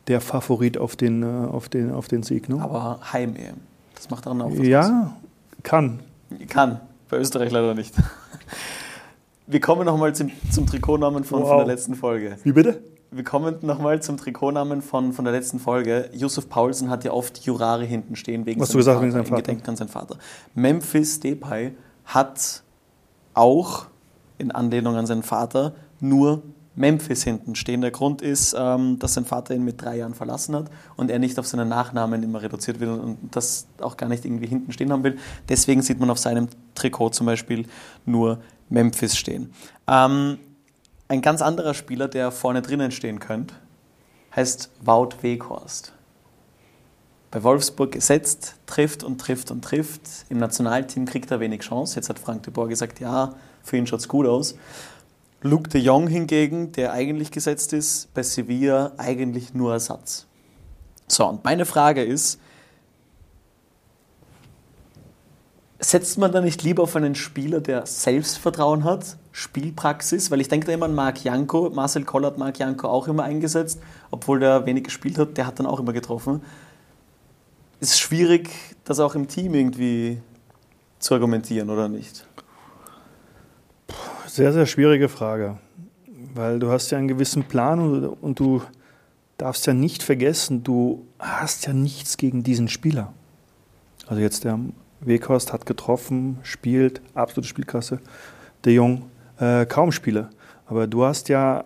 der 0.07 0.21
Favorit 0.21 0.77
auf 0.77 0.95
den, 0.95 1.23
äh, 1.23 1.25
auf 1.47 1.69
den, 1.69 1.91
auf 1.91 2.07
den 2.07 2.23
Sieg. 2.23 2.49
Ne? 2.49 2.61
Aber 2.61 2.99
Heim-EM. 3.13 3.55
Das 3.95 4.09
macht 4.09 4.25
daran 4.25 4.41
auch 4.41 4.51
was 4.51 4.67
Ja, 4.67 5.15
kann. 5.63 5.99
Kann. 6.49 6.79
Bei 7.09 7.17
Österreich 7.17 7.51
leider 7.51 7.73
nicht. 7.73 7.93
Wir 9.47 9.59
kommen 9.61 9.85
nochmal 9.85 10.15
zum, 10.15 10.31
zum 10.51 10.65
Trikotnamen 10.65 11.23
von, 11.23 11.41
von 11.41 11.49
Wow. 11.49 11.57
der 11.65 11.67
letzten 11.75 11.95
Folge. 11.95 12.37
Wie 12.43 12.51
bitte? 12.51 12.81
Wir 13.11 13.23
kommen 13.23 13.55
nochmal 13.61 14.01
zum 14.01 14.17
Trikotnamen 14.17 14.81
von, 14.81 15.13
von 15.13 15.23
der 15.23 15.33
letzten 15.33 15.59
Folge. 15.59 16.09
Yusuf 16.13 16.49
Paulsen 16.49 16.89
hat 16.89 17.03
ja 17.03 17.11
oft 17.11 17.37
Jurare 17.45 17.85
hinten 17.85 18.15
stehen 18.15 18.45
wegen 18.45 18.59
Hast 18.59 18.73
du 18.73 18.77
gesagt, 18.79 19.01
wegen 19.01 19.11
seinem 19.11 19.25
Vater? 19.25 19.41
Gedenken 19.43 19.69
an 19.69 19.75
seinen 19.75 19.87
Vater. 19.89 20.17
Memphis 20.55 21.19
Depay 21.19 21.73
hat 22.05 22.63
auch 23.35 23.85
in 24.37 24.51
Anlehnung 24.51 24.95
an 24.95 25.05
seinen 25.05 25.23
Vater 25.23 25.75
nur 25.99 26.41
Memphis 26.75 27.23
hinten 27.23 27.55
stehen. 27.55 27.81
Der 27.81 27.91
Grund 27.91 28.21
ist, 28.21 28.55
ähm, 28.57 28.99
dass 28.99 29.13
sein 29.13 29.25
Vater 29.25 29.55
ihn 29.55 29.63
mit 29.63 29.81
drei 29.81 29.97
Jahren 29.97 30.13
verlassen 30.13 30.55
hat 30.55 30.69
und 30.95 31.09
er 31.09 31.19
nicht 31.19 31.39
auf 31.39 31.47
seinen 31.47 31.69
Nachnamen 31.69 32.21
immer 32.23 32.41
reduziert 32.41 32.79
wird 32.79 32.99
und 32.99 33.17
das 33.31 33.67
auch 33.79 33.97
gar 33.97 34.07
nicht 34.09 34.25
irgendwie 34.25 34.47
hinten 34.47 34.71
stehen 34.71 34.91
haben 34.91 35.03
will. 35.03 35.17
Deswegen 35.47 35.81
sieht 35.81 35.99
man 35.99 36.09
auf 36.09 36.19
seinem 36.19 36.47
Trikot 36.75 37.09
zum 37.09 37.25
Beispiel 37.25 37.67
nur 38.05 38.39
Memphis 38.69 39.15
stehen. 39.17 39.53
Ähm, 39.87 40.37
ein 41.07 41.21
ganz 41.21 41.41
anderer 41.41 41.73
Spieler, 41.73 42.07
der 42.07 42.31
vorne 42.31 42.61
drinnen 42.61 42.91
stehen 42.91 43.19
könnte, 43.19 43.55
heißt 44.35 44.71
Wout 44.81 45.21
Weghorst. 45.21 45.93
Bei 47.31 47.43
Wolfsburg 47.43 47.91
gesetzt, 47.91 48.55
trifft 48.65 49.03
und 49.03 49.19
trifft 49.19 49.51
und 49.51 49.63
trifft. 49.63 50.01
Im 50.29 50.37
Nationalteam 50.37 51.05
kriegt 51.05 51.31
er 51.31 51.39
wenig 51.39 51.61
Chance. 51.61 51.97
Jetzt 51.97 52.09
hat 52.09 52.17
Frank 52.17 52.43
de 52.43 52.53
Boer 52.53 52.69
gesagt, 52.69 52.99
ja, 52.99 53.33
für 53.61 53.77
ihn 53.77 53.85
schaut 53.85 53.99
es 53.99 54.07
gut 54.07 54.25
aus. 54.25 54.55
Luke 55.45 55.69
de 55.69 55.79
Jong 55.79 56.07
hingegen, 56.07 56.71
der 56.71 56.91
eigentlich 56.91 57.29
gesetzt 57.29 57.71
ist, 57.71 58.11
bei 58.15 58.23
Sevilla 58.23 58.93
eigentlich 58.97 59.53
nur 59.53 59.73
Ersatz. 59.73 60.25
So, 61.07 61.27
und 61.27 61.43
meine 61.43 61.65
Frage 61.65 62.03
ist, 62.03 62.39
setzt 65.79 66.17
man 66.17 66.31
da 66.31 66.41
nicht 66.41 66.63
lieber 66.63 66.81
auf 66.81 66.95
einen 66.95 67.13
Spieler, 67.13 67.61
der 67.61 67.85
Selbstvertrauen 67.85 68.83
hat, 68.83 69.17
Spielpraxis? 69.31 70.31
Weil 70.31 70.41
ich 70.41 70.47
denke 70.47 70.65
da 70.65 70.73
immer 70.73 70.87
an 70.87 70.95
Marc 70.95 71.23
Janko. 71.23 71.69
Marcel 71.69 72.05
Koller 72.05 72.29
hat 72.29 72.39
Marc 72.39 72.57
Janko 72.57 72.87
auch 72.87 73.07
immer 73.07 73.21
eingesetzt, 73.21 73.79
obwohl 74.09 74.39
der 74.39 74.65
wenig 74.65 74.85
gespielt 74.85 75.19
hat. 75.19 75.37
Der 75.37 75.45
hat 75.45 75.59
dann 75.59 75.67
auch 75.67 75.79
immer 75.79 75.93
getroffen. 75.93 76.41
Ist 77.79 77.99
schwierig, 77.99 78.49
das 78.83 78.99
auch 78.99 79.13
im 79.13 79.27
Team 79.27 79.53
irgendwie 79.53 80.23
zu 80.97 81.13
argumentieren, 81.13 81.69
oder 81.69 81.87
nicht? 81.87 82.25
Sehr, 84.35 84.51
sehr 84.51 84.65
schwierige 84.65 85.07
Frage. 85.07 85.59
Weil 86.33 86.59
du 86.59 86.69
hast 86.69 86.91
ja 86.91 86.97
einen 86.97 87.07
gewissen 87.07 87.45
Plan 87.45 87.79
und, 87.79 88.05
und 88.05 88.37
du 88.37 88.61
darfst 89.37 89.65
ja 89.65 89.73
nicht 89.73 90.03
vergessen, 90.03 90.61
du 90.61 91.07
hast 91.19 91.67
ja 91.67 91.71
nichts 91.71 92.17
gegen 92.17 92.43
diesen 92.43 92.67
Spieler. 92.67 93.13
Also 94.07 94.21
jetzt 94.21 94.43
der 94.43 94.59
Weghorst 94.99 95.53
hat 95.53 95.65
getroffen, 95.65 96.39
spielt, 96.43 97.01
absolute 97.13 97.47
Spielklasse. 97.47 98.01
Der 98.65 98.73
Jung 98.73 99.03
äh, 99.39 99.65
kaum 99.67 99.93
Spiele. 99.93 100.29
Aber 100.65 100.85
du 100.85 101.05
hast 101.05 101.29
ja, 101.29 101.63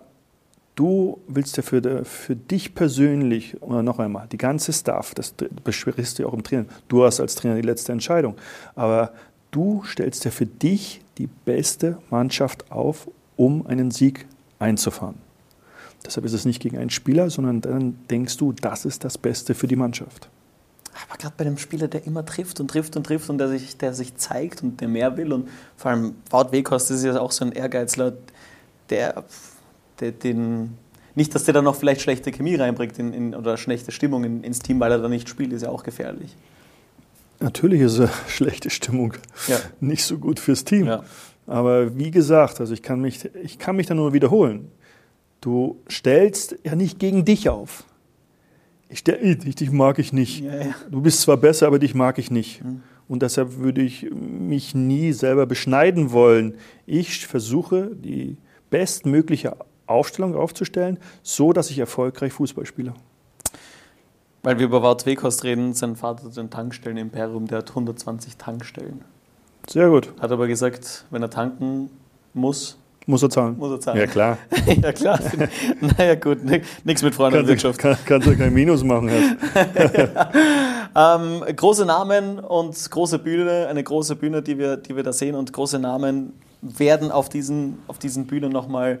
du 0.76 1.18
willst 1.26 1.56
ja 1.56 1.64
für, 1.64 2.04
für 2.04 2.36
dich 2.36 2.76
persönlich, 2.76 3.60
oder 3.64 3.82
noch 3.82 3.98
einmal, 3.98 4.28
die 4.28 4.38
ganze 4.38 4.72
Staff, 4.72 5.12
das 5.14 5.34
beschwerst 5.64 6.20
du 6.20 6.22
ja 6.22 6.28
auch 6.28 6.34
im 6.34 6.44
Training. 6.44 6.68
Du 6.86 7.02
hast 7.02 7.18
als 7.18 7.34
Trainer 7.34 7.56
die 7.56 7.62
letzte 7.62 7.90
Entscheidung. 7.90 8.36
Aber 8.76 9.12
du 9.50 9.82
stellst 9.84 10.24
ja 10.24 10.30
für 10.30 10.46
dich 10.46 11.00
die 11.20 11.28
beste 11.44 11.98
Mannschaft 12.08 12.70
auf, 12.72 13.08
um 13.36 13.66
einen 13.66 13.90
Sieg 13.90 14.26
einzufahren. 14.58 15.16
Deshalb 16.04 16.24
ist 16.24 16.32
es 16.32 16.46
nicht 16.46 16.62
gegen 16.62 16.78
einen 16.78 16.88
Spieler, 16.88 17.28
sondern 17.28 17.60
dann 17.60 17.98
denkst 18.10 18.38
du, 18.38 18.52
das 18.52 18.86
ist 18.86 19.04
das 19.04 19.18
Beste 19.18 19.54
für 19.54 19.66
die 19.66 19.76
Mannschaft. 19.76 20.30
Aber 21.08 21.18
gerade 21.18 21.34
bei 21.36 21.44
einem 21.44 21.58
Spieler, 21.58 21.88
der 21.88 22.06
immer 22.06 22.24
trifft 22.24 22.58
und 22.58 22.68
trifft 22.68 22.96
und 22.96 23.04
trifft 23.04 23.28
und 23.28 23.38
der 23.38 23.48
sich, 23.48 23.76
der 23.76 23.92
sich 23.92 24.16
zeigt 24.16 24.62
und 24.62 24.80
der 24.80 24.88
mehr 24.88 25.16
will 25.18 25.32
und 25.32 25.48
vor 25.76 25.90
allem 25.90 26.14
Wout 26.30 26.52
Weghorst 26.52 26.90
ist 26.90 27.04
ja 27.04 27.20
auch 27.20 27.32
so 27.32 27.44
ein 27.44 27.52
Ehrgeizler, 27.52 28.14
der, 28.88 29.24
der 30.00 30.12
den 30.12 30.78
nicht, 31.14 31.34
dass 31.34 31.44
der 31.44 31.54
dann 31.54 31.64
noch 31.64 31.76
vielleicht 31.76 32.00
schlechte 32.00 32.30
Chemie 32.32 32.54
reinbringt 32.54 32.98
in, 32.98 33.12
in, 33.12 33.34
oder 33.34 33.56
schlechte 33.56 33.92
Stimmung 33.92 34.24
in, 34.24 34.42
ins 34.42 34.60
Team, 34.60 34.80
weil 34.80 34.92
er 34.92 34.98
da 34.98 35.08
nicht 35.08 35.28
spielt, 35.28 35.52
ist 35.52 35.62
ja 35.62 35.68
auch 35.68 35.82
gefährlich. 35.82 36.34
Natürlich 37.40 37.80
ist 37.80 37.98
eine 37.98 38.10
schlechte 38.28 38.70
Stimmung 38.70 39.14
Ja. 39.48 39.58
nicht 39.80 40.04
so 40.04 40.18
gut 40.18 40.38
fürs 40.38 40.64
Team. 40.64 40.86
Ja. 40.86 41.04
Aber 41.46 41.98
wie 41.98 42.10
gesagt, 42.10 42.60
also 42.60 42.72
ich 42.72 42.82
kann 42.82 43.00
mich, 43.00 43.28
ich 43.42 43.58
kann 43.58 43.76
mich 43.76 43.86
da 43.86 43.94
nur 43.94 44.12
wiederholen. 44.12 44.70
Du 45.40 45.80
stellst 45.90 46.56
ja 46.64 46.76
nicht 46.76 46.98
gegen 46.98 47.24
dich 47.24 47.48
auf. 47.48 47.84
Ich 48.88 48.98
stell, 49.00 49.36
dich, 49.36 49.54
dich 49.54 49.70
mag 49.70 49.98
ich 49.98 50.12
nicht. 50.12 50.40
Ja. 50.42 50.74
Du 50.90 51.00
bist 51.00 51.22
zwar 51.22 51.36
besser, 51.38 51.66
aber 51.66 51.78
dich 51.78 51.94
mag 51.94 52.18
ich 52.18 52.30
nicht. 52.30 52.62
Mhm. 52.62 52.82
Und 53.08 53.22
deshalb 53.22 53.56
würde 53.56 53.80
ich 53.82 54.08
mich 54.12 54.74
nie 54.74 55.12
selber 55.12 55.46
beschneiden 55.46 56.12
wollen. 56.12 56.54
Ich 56.86 57.26
versuche, 57.26 57.90
die 57.96 58.36
bestmögliche 58.68 59.56
Aufstellung 59.86 60.36
aufzustellen, 60.36 60.98
so 61.22 61.52
dass 61.52 61.70
ich 61.70 61.78
erfolgreich 61.80 62.32
Fußball 62.32 62.66
spiele. 62.66 62.94
Weil 64.42 64.58
wir 64.58 64.66
über 64.66 64.82
Wout 64.82 65.04
Weghorst 65.04 65.44
reden, 65.44 65.74
sein 65.74 65.96
Vater 65.96 66.24
hat 66.24 66.38
ein 66.38 66.50
Tankstellen-Imperium, 66.50 67.46
der 67.46 67.58
hat 67.58 67.70
120 67.70 68.36
Tankstellen. 68.36 69.04
Sehr 69.68 69.88
gut. 69.90 70.12
Hat 70.18 70.32
aber 70.32 70.46
gesagt, 70.46 71.04
wenn 71.10 71.22
er 71.22 71.30
tanken 71.30 71.90
muss, 72.32 72.78
muss 73.06 73.22
er 73.22 73.30
zahlen. 73.30 73.58
Muss 73.58 73.72
er 73.72 73.80
zahlen. 73.80 73.98
Ja, 73.98 74.06
klar. 74.06 74.38
ja, 74.82 74.92
klar. 74.92 75.18
naja, 75.80 76.14
gut, 76.14 76.38
nichts 76.44 77.02
mit 77.02 77.14
Freunde 77.14 77.40
und 77.40 77.48
Wirtschaft. 77.48 77.78
Kann, 77.78 77.96
kannst 78.04 78.28
du 78.28 78.36
kein 78.36 78.52
Minus 78.52 78.84
machen. 78.84 79.10
ähm, 80.96 81.42
große 81.56 81.86
Namen 81.86 82.38
und 82.38 82.90
große 82.90 83.18
Bühne, 83.18 83.66
eine 83.68 83.82
große 83.82 84.16
Bühne, 84.16 84.42
die 84.42 84.58
wir, 84.58 84.76
die 84.76 84.94
wir 84.94 85.02
da 85.02 85.12
sehen 85.12 85.34
und 85.34 85.52
große 85.52 85.78
Namen 85.78 86.34
werden 86.62 87.10
auf 87.10 87.28
diesen, 87.28 87.78
auf 87.88 87.98
diesen 87.98 88.26
Bühnen 88.26 88.52
nochmal 88.52 89.00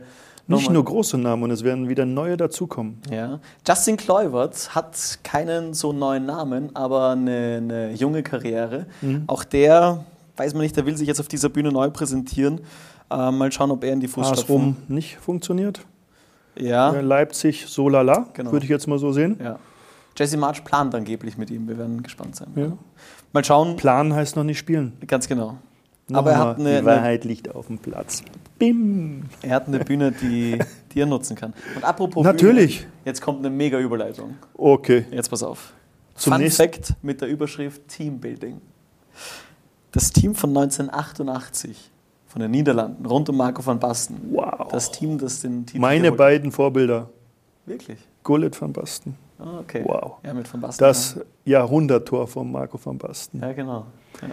nicht 0.58 0.70
nur 0.70 0.84
große 0.84 1.18
Namen, 1.18 1.44
und 1.44 1.50
es 1.50 1.64
werden 1.64 1.88
wieder 1.88 2.06
neue 2.06 2.36
dazukommen. 2.36 3.00
Ja. 3.10 3.40
Justin 3.66 3.96
Kluivert 3.96 4.74
hat 4.74 5.18
keinen 5.22 5.74
so 5.74 5.92
neuen 5.92 6.26
Namen, 6.26 6.74
aber 6.74 7.10
eine, 7.10 7.56
eine 7.58 7.92
junge 7.92 8.22
Karriere. 8.22 8.86
Mhm. 9.00 9.24
Auch 9.26 9.44
der, 9.44 10.04
weiß 10.36 10.54
man 10.54 10.62
nicht, 10.62 10.76
der 10.76 10.86
will 10.86 10.96
sich 10.96 11.08
jetzt 11.08 11.20
auf 11.20 11.28
dieser 11.28 11.48
Bühne 11.48 11.72
neu 11.72 11.90
präsentieren. 11.90 12.60
Äh, 13.10 13.30
mal 13.30 13.50
schauen, 13.50 13.70
ob 13.70 13.84
er 13.84 13.92
in 13.92 14.00
die 14.00 14.08
Fußstapfen... 14.08 14.76
nicht 14.88 15.16
funktioniert. 15.16 15.80
Ja. 16.58 16.90
Leipzig 16.90 17.66
so 17.66 17.88
lala, 17.88 18.26
genau. 18.32 18.52
würde 18.52 18.64
ich 18.64 18.70
jetzt 18.70 18.86
mal 18.86 18.98
so 18.98 19.12
sehen. 19.12 19.38
Ja. 19.42 19.58
Jesse 20.16 20.36
March 20.36 20.64
plant 20.64 20.94
angeblich 20.94 21.38
mit 21.38 21.50
ihm. 21.50 21.66
Wir 21.68 21.78
werden 21.78 22.02
gespannt 22.02 22.36
sein. 22.36 22.48
Ja. 22.54 22.72
Mal 23.32 23.44
schauen. 23.44 23.76
Planen 23.76 24.12
heißt 24.14 24.36
noch 24.36 24.44
nicht 24.44 24.58
spielen. 24.58 24.92
Ganz 25.06 25.28
genau. 25.28 25.58
Aber 26.16 26.32
er 26.32 26.38
hat 26.38 26.58
eine, 26.58 26.80
die 26.80 26.84
Wahrheit 26.84 27.24
liegt 27.24 27.54
auf 27.54 27.66
dem 27.66 27.78
Platz. 27.78 28.22
Bim. 28.58 29.24
Er 29.42 29.56
hat 29.56 29.68
eine 29.68 29.78
Bühne, 29.80 30.12
die, 30.12 30.58
die 30.92 31.00
er 31.00 31.06
nutzen 31.06 31.36
kann. 31.36 31.54
Und 31.74 31.84
apropos 31.84 32.24
Natürlich. 32.24 32.80
Bühne, 32.80 32.92
jetzt 33.04 33.22
kommt 33.22 33.38
eine 33.38 33.50
mega 33.50 33.78
Überleitung. 33.78 34.36
Okay. 34.54 35.06
Jetzt 35.10 35.30
pass 35.30 35.42
auf. 35.42 35.72
Zum 36.14 36.34
Fun 36.34 36.42
nächsten. 36.42 36.62
Fact 36.62 36.94
mit 37.02 37.20
der 37.20 37.28
Überschrift 37.28 37.88
Teambuilding. 37.88 38.60
Das 39.92 40.12
Team 40.12 40.34
von 40.34 40.50
1988 40.50 41.90
von 42.26 42.42
den 42.42 42.52
Niederlanden, 42.52 43.04
rund 43.06 43.28
um 43.28 43.36
Marco 43.36 43.64
van 43.64 43.80
Basten. 43.80 44.16
Wow. 44.30 44.68
Das 44.70 44.92
Team, 44.92 45.18
das 45.18 45.40
den 45.40 45.66
Titel 45.66 45.80
Meine 45.80 46.12
beiden 46.12 46.52
Vorbilder. 46.52 47.08
Wirklich? 47.66 47.98
Gullit 48.22 48.60
van 48.60 48.72
Basten. 48.72 49.16
Oh, 49.40 49.60
okay. 49.60 49.82
Wow. 49.84 50.18
Ja, 50.22 50.32
mit 50.32 50.52
van 50.52 50.60
Basten. 50.60 50.84
Das 50.84 51.14
ja. 51.44 51.58
Jahrhunderttor 51.58 52.28
von 52.28 52.52
Marco 52.52 52.78
van 52.82 52.98
Basten. 52.98 53.40
Ja, 53.40 53.52
genau. 53.52 53.86
Ja. 54.22 54.28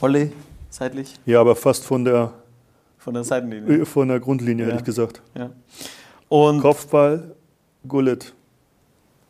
Volley, 0.00 0.32
seitlich? 0.70 1.14
Ja, 1.26 1.40
aber 1.40 1.54
fast 1.54 1.84
von 1.84 2.04
der, 2.04 2.32
von 2.98 3.14
der 3.14 3.24
Seitenlinie. 3.24 3.82
Äh, 3.82 3.84
von 3.84 4.08
der 4.08 4.18
Grundlinie, 4.18 4.64
ja. 4.64 4.70
hätte 4.70 4.80
ich 4.80 4.84
gesagt. 4.84 5.20
Ja. 5.36 5.50
Und 6.28 6.60
Kopfball, 6.60 7.34
Gullit, 7.86 8.32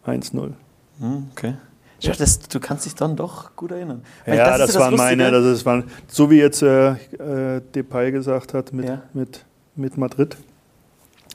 1-0. 0.07 0.53
Hm, 1.01 1.29
okay. 1.33 1.55
Ja, 2.01 2.15
das, 2.15 2.39
du 2.39 2.61
kannst 2.61 2.87
dich 2.87 2.95
dann 2.95 3.17
doch 3.17 3.57
gut 3.57 3.73
erinnern. 3.73 4.03
Weil 4.25 4.39
ja, 4.39 4.57
das, 4.57 4.73
das 4.73 4.81
waren 4.81 4.97
meine, 4.97 5.31
das 5.31 5.45
ist, 5.45 5.67
waren, 5.67 5.85
so 6.09 6.31
wie 6.31 6.39
jetzt 6.39 6.63
äh, 6.63 6.93
äh, 6.93 7.61
Depay 7.75 8.11
gesagt 8.11 8.55
hat 8.55 8.73
mit, 8.73 8.87
ja. 8.87 9.03
mit, 9.13 9.45
mit 9.77 9.99
Madrid, 9.99 10.37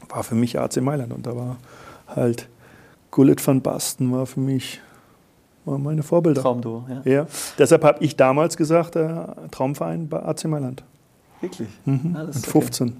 war 0.09 0.23
für 0.23 0.35
mich 0.35 0.57
AC 0.59 0.77
Mailand 0.77 1.13
und 1.13 1.27
da 1.27 1.35
war 1.35 1.57
halt 2.07 2.47
Gullit 3.11 3.45
van 3.45 3.61
Basten 3.61 4.11
war 4.11 4.25
für 4.25 4.39
mich 4.39 4.81
war 5.65 5.77
meine 5.77 6.03
Vorbilder. 6.03 6.41
Traumduo, 6.41 6.85
ja. 6.89 7.11
ja. 7.11 7.27
Deshalb 7.57 7.83
habe 7.83 8.03
ich 8.03 8.15
damals 8.15 8.57
gesagt, 8.57 8.95
äh, 8.95 9.25
Traumverein 9.51 10.07
bei 10.07 10.23
AC 10.23 10.45
Mailand. 10.45 10.83
Wirklich? 11.41 11.69
Mhm. 11.85 12.15
Ah, 12.15 12.23
Mit 12.25 12.35
15. 12.35 12.87
Okay. 12.87 12.97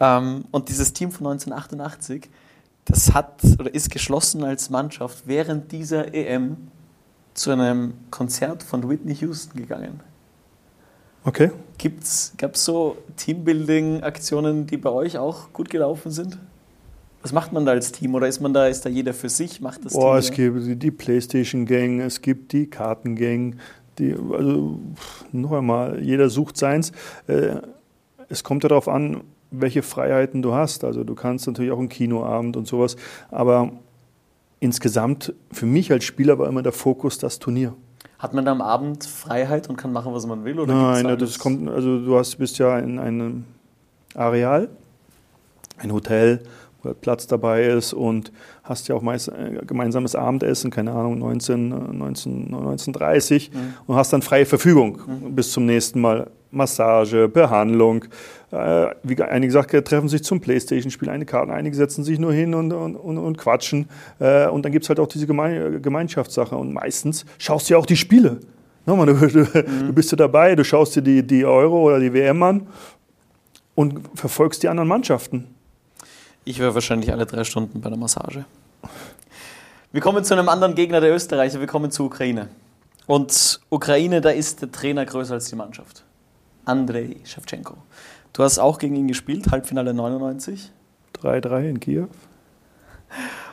Ähm, 0.00 0.44
und 0.50 0.68
dieses 0.68 0.92
Team 0.92 1.12
von 1.12 1.26
1988, 1.26 2.28
das 2.86 3.12
hat 3.12 3.42
oder 3.58 3.72
ist 3.72 3.90
geschlossen 3.90 4.42
als 4.42 4.70
Mannschaft 4.70 5.24
während 5.26 5.70
dieser 5.70 6.12
EM 6.14 6.56
zu 7.34 7.50
einem 7.50 7.94
Konzert 8.10 8.62
von 8.62 8.88
Whitney 8.88 9.14
Houston 9.16 9.58
gegangen. 9.58 10.00
Okay. 11.24 11.50
Gab 12.38 12.54
es 12.54 12.64
so 12.64 12.96
Teambuilding-Aktionen, 13.16 14.66
die 14.66 14.78
bei 14.78 14.90
euch 14.90 15.18
auch 15.18 15.52
gut 15.52 15.70
gelaufen 15.70 16.10
sind? 16.10 16.38
Was 17.22 17.32
macht 17.32 17.52
man 17.52 17.66
da 17.66 17.72
als 17.72 17.92
Team 17.92 18.14
oder 18.14 18.28
ist 18.28 18.40
man 18.40 18.54
da, 18.54 18.66
ist 18.66 18.86
da 18.86 18.88
jeder 18.88 19.12
für 19.12 19.28
sich? 19.28 19.60
Macht 19.60 19.84
das 19.84 19.92
Boah, 19.92 20.20
Team, 20.20 20.56
es 20.56 20.66
gibt 20.66 20.82
die 20.82 20.90
Playstation 20.90 21.66
Gang, 21.66 22.00
es 22.00 22.22
gibt 22.22 22.52
die 22.52 22.66
Karten 22.66 23.14
Gang, 23.14 23.56
die, 23.98 24.14
also 24.14 24.80
noch 25.32 25.52
einmal, 25.52 26.02
jeder 26.02 26.30
sucht 26.30 26.56
seins. 26.56 26.92
Äh, 27.26 27.56
es 28.28 28.42
kommt 28.42 28.64
darauf 28.64 28.88
an, 28.88 29.22
welche 29.50 29.82
Freiheiten 29.82 30.42
du 30.42 30.54
hast. 30.54 30.84
Also 30.84 31.04
du 31.04 31.14
kannst 31.14 31.46
natürlich 31.46 31.72
auch 31.72 31.78
einen 31.78 31.88
Kinoabend 31.88 32.56
und 32.56 32.66
sowas, 32.66 32.96
aber 33.30 33.72
insgesamt 34.60 35.34
für 35.52 35.66
mich 35.66 35.92
als 35.92 36.04
Spieler 36.04 36.38
war 36.38 36.48
immer 36.48 36.62
der 36.62 36.72
Fokus 36.72 37.18
das 37.18 37.38
Turnier. 37.38 37.74
Hat 38.18 38.34
man 38.34 38.44
da 38.44 38.52
am 38.52 38.60
Abend 38.60 39.04
Freiheit 39.04 39.68
und 39.68 39.76
kann 39.76 39.92
machen, 39.92 40.12
was 40.12 40.26
man 40.26 40.44
will? 40.44 40.60
Oder 40.60 40.74
Nein, 40.74 41.18
das 41.18 41.38
kommt, 41.38 41.68
also 41.68 42.04
du 42.04 42.16
hast, 42.18 42.36
bist 42.36 42.58
ja 42.58 42.78
in 42.78 42.98
einem 42.98 43.44
Areal, 44.14 44.68
ein 45.78 45.92
Hotel, 45.92 46.42
Platz 47.00 47.26
dabei 47.26 47.64
ist 47.64 47.92
und 47.92 48.32
hast 48.62 48.88
ja 48.88 48.94
auch 48.94 49.02
meist 49.02 49.28
äh, 49.28 49.60
gemeinsames 49.66 50.14
Abendessen, 50.14 50.70
keine 50.70 50.92
Ahnung, 50.92 51.18
19, 51.18 51.68
19, 51.98 52.44
1930 52.54 53.50
mhm. 53.52 53.58
und 53.86 53.96
hast 53.96 54.12
dann 54.12 54.22
freie 54.22 54.46
Verfügung 54.46 55.00
mhm. 55.06 55.34
bis 55.34 55.52
zum 55.52 55.66
nächsten 55.66 56.00
Mal. 56.00 56.30
Massage, 56.50 57.28
Behandlung. 57.28 58.04
Äh, 58.50 58.88
wie 59.02 59.22
einige 59.22 59.52
sagen, 59.52 59.84
treffen 59.84 60.08
sich 60.08 60.24
zum 60.24 60.40
Playstation-Spiel 60.40 61.08
eine 61.08 61.24
Karte, 61.24 61.52
einige 61.52 61.76
setzen 61.76 62.02
sich 62.02 62.18
nur 62.18 62.32
hin 62.32 62.54
und, 62.54 62.72
und, 62.72 62.96
und, 62.96 63.18
und 63.18 63.38
quatschen. 63.38 63.88
Äh, 64.18 64.48
und 64.48 64.64
dann 64.64 64.72
gibt 64.72 64.84
es 64.84 64.88
halt 64.88 64.98
auch 64.98 65.06
diese 65.06 65.26
Gemein 65.26 65.80
Gemeinschaftssache. 65.80 66.56
Und 66.56 66.72
meistens 66.72 67.24
schaust 67.38 67.68
du 67.70 67.74
ja 67.74 67.78
auch 67.78 67.86
die 67.86 67.96
Spiele. 67.96 68.40
Nochmal, 68.86 69.06
du, 69.14 69.14
du, 69.14 69.40
mhm. 69.40 69.86
du 69.86 69.92
bist 69.92 70.10
du 70.10 70.16
dabei, 70.16 70.54
du 70.56 70.64
schaust 70.64 70.96
dir 70.96 71.02
die, 71.02 71.24
die 71.24 71.44
Euro 71.44 71.82
oder 71.82 72.00
die 72.00 72.12
WM 72.12 72.42
an 72.42 72.66
und 73.74 74.00
verfolgst 74.14 74.62
die 74.62 74.68
anderen 74.68 74.88
Mannschaften. 74.88 75.54
Ich 76.50 76.58
wäre 76.58 76.74
wahrscheinlich 76.74 77.12
alle 77.12 77.26
drei 77.26 77.44
Stunden 77.44 77.80
bei 77.80 77.90
der 77.90 77.96
Massage. 77.96 78.44
Wir 79.92 80.00
kommen 80.00 80.24
zu 80.24 80.34
einem 80.34 80.48
anderen 80.48 80.74
Gegner 80.74 81.00
der 81.00 81.14
Österreicher. 81.14 81.60
Wir 81.60 81.68
kommen 81.68 81.92
zur 81.92 82.06
Ukraine. 82.06 82.48
Und 83.06 83.60
Ukraine, 83.70 84.20
da 84.20 84.30
ist 84.30 84.60
der 84.60 84.72
Trainer 84.72 85.06
größer 85.06 85.34
als 85.34 85.44
die 85.44 85.54
Mannschaft. 85.54 86.02
Andrei 86.64 87.18
Shevchenko. 87.22 87.76
Du 88.32 88.42
hast 88.42 88.58
auch 88.58 88.78
gegen 88.78 88.96
ihn 88.96 89.06
gespielt, 89.06 89.52
Halbfinale 89.52 89.94
99. 89.94 90.72
3-3 91.22 91.68
in 91.68 91.78
Kiew. 91.78 92.08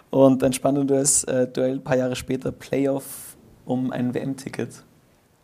Und 0.09 0.43
ein 0.43 0.53
spannendes 0.53 1.23
äh, 1.25 1.45
Duell 1.45 1.73
ein 1.73 1.83
paar 1.83 1.97
Jahre 1.97 2.15
später, 2.15 2.51
Playoff 2.51 3.37
um 3.65 3.91
ein 3.91 4.15
WM-Ticket. 4.15 4.71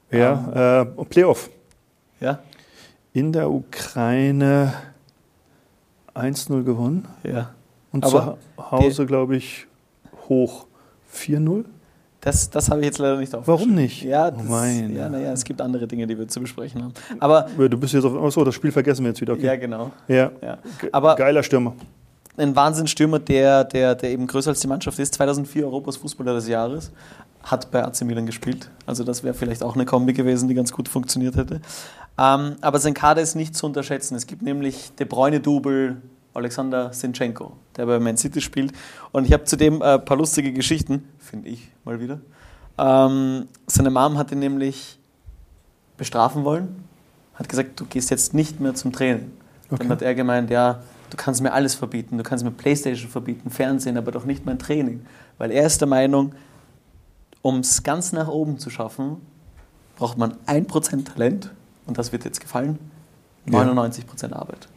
Ja, 0.09 0.81
ähm, 0.81 0.93
äh, 0.97 1.05
Playoff. 1.05 1.51
Ja. 2.19 2.39
In 3.13 3.31
der 3.31 3.51
Ukraine 3.51 4.73
1-0 6.15 6.63
gewonnen. 6.63 7.07
Ja. 7.23 7.51
Und 7.91 8.05
Aber 8.05 8.37
zu 8.55 8.71
Hause, 8.71 9.05
glaube 9.05 9.35
ich, 9.35 9.67
hoch 10.27 10.65
4-0. 11.13 11.65
Das, 12.21 12.49
das 12.49 12.69
habe 12.69 12.79
ich 12.79 12.85
jetzt 12.85 12.99
leider 12.99 13.17
nicht 13.17 13.35
auf. 13.35 13.45
Warum 13.47 13.75
nicht? 13.75 14.01
Ja, 14.03 14.31
das, 14.31 14.39
oh 14.39 14.49
mein. 14.49 14.95
ja, 14.95 15.09
naja, 15.09 15.33
es 15.33 15.43
gibt 15.43 15.59
andere 15.59 15.87
Dinge, 15.87 16.07
die 16.07 16.17
wir 16.17 16.25
zu 16.27 16.39
besprechen 16.39 16.81
haben. 16.81 16.93
Aber 17.19 17.47
du 17.57 17.77
bist 17.77 17.93
jetzt 17.93 18.05
auf. 18.05 18.15
Achso, 18.15 18.45
das 18.45 18.55
Spiel 18.55 18.71
vergessen 18.71 19.03
wir 19.03 19.09
jetzt 19.09 19.19
wieder. 19.19 19.33
Okay. 19.33 19.45
Ja, 19.45 19.55
genau. 19.57 19.91
Ja. 20.07 20.31
ja. 20.41 20.57
Aber 20.93 21.15
Geiler 21.15 21.43
Stürmer. 21.43 21.73
Ein 22.37 22.55
Wahnsinnsstürmer, 22.55 23.19
der, 23.19 23.65
der, 23.65 23.93
der 23.93 24.09
eben 24.09 24.25
größer 24.25 24.51
als 24.51 24.61
die 24.61 24.67
Mannschaft 24.67 24.97
ist. 24.99 25.13
2004 25.15 25.65
Europas 25.65 25.97
Fußballer 25.97 26.33
des 26.33 26.47
Jahres. 26.47 26.91
Hat 27.43 27.69
bei 27.71 27.83
AC 27.83 28.03
Milan 28.05 28.25
gespielt. 28.25 28.69
Also, 28.85 29.03
das 29.03 29.21
wäre 29.21 29.33
vielleicht 29.33 29.61
auch 29.61 29.75
eine 29.75 29.83
Kombi 29.83 30.13
gewesen, 30.13 30.47
die 30.47 30.55
ganz 30.55 30.71
gut 30.71 30.87
funktioniert 30.87 31.35
hätte. 31.35 31.59
Ähm, 32.17 32.55
aber 32.61 32.79
sein 32.79 32.93
Kader 32.93 33.21
ist 33.21 33.35
nicht 33.35 33.55
zu 33.55 33.65
unterschätzen. 33.65 34.15
Es 34.15 34.27
gibt 34.27 34.41
nämlich 34.41 34.91
De 34.95 35.05
Bruyne-Double, 35.05 36.01
Alexander 36.33 36.93
Sinchenko, 36.93 37.53
der 37.75 37.85
bei 37.85 37.99
Man 37.99 38.17
City 38.17 38.41
spielt. 38.41 38.73
Und 39.11 39.25
ich 39.25 39.33
habe 39.33 39.43
zudem 39.45 39.81
ein 39.81 39.95
äh, 39.95 39.99
paar 39.99 40.17
lustige 40.17 40.51
Geschichten, 40.51 41.07
finde 41.19 41.49
ich 41.49 41.69
mal 41.83 41.99
wieder. 41.99 42.19
Ähm, 42.77 43.47
seine 43.67 43.89
Mom 43.89 44.17
hat 44.17 44.31
ihn 44.31 44.39
nämlich 44.39 44.99
bestrafen 45.97 46.43
wollen, 46.43 46.83
hat 47.35 47.49
gesagt, 47.49 47.79
du 47.79 47.85
gehst 47.85 48.09
jetzt 48.09 48.33
nicht 48.33 48.59
mehr 48.59 48.73
zum 48.73 48.91
Training. 48.91 49.31
Okay. 49.69 49.83
Dann 49.83 49.89
hat 49.89 50.01
er 50.01 50.15
gemeint, 50.15 50.49
ja, 50.49 50.81
du 51.09 51.17
kannst 51.17 51.41
mir 51.41 51.53
alles 51.53 51.75
verbieten, 51.75 52.17
du 52.17 52.23
kannst 52.23 52.43
mir 52.43 52.51
Playstation 52.51 53.09
verbieten, 53.09 53.49
Fernsehen, 53.49 53.97
aber 53.97 54.11
doch 54.11 54.25
nicht 54.25 54.45
mein 54.45 54.57
Training. 54.57 55.05
Weil 55.37 55.51
er 55.51 55.65
ist 55.65 55.81
der 55.81 55.87
Meinung, 55.87 56.33
um 57.41 57.59
es 57.59 57.83
ganz 57.83 58.11
nach 58.11 58.27
oben 58.27 58.57
zu 58.57 58.69
schaffen, 58.69 59.17
braucht 59.95 60.17
man 60.17 60.35
1% 60.47 61.05
Talent, 61.05 61.51
und 61.85 61.97
das 61.97 62.11
wird 62.11 62.25
jetzt 62.25 62.39
gefallen, 62.39 62.79
99% 63.47 64.29
ja. 64.29 64.35
Arbeit. 64.35 64.67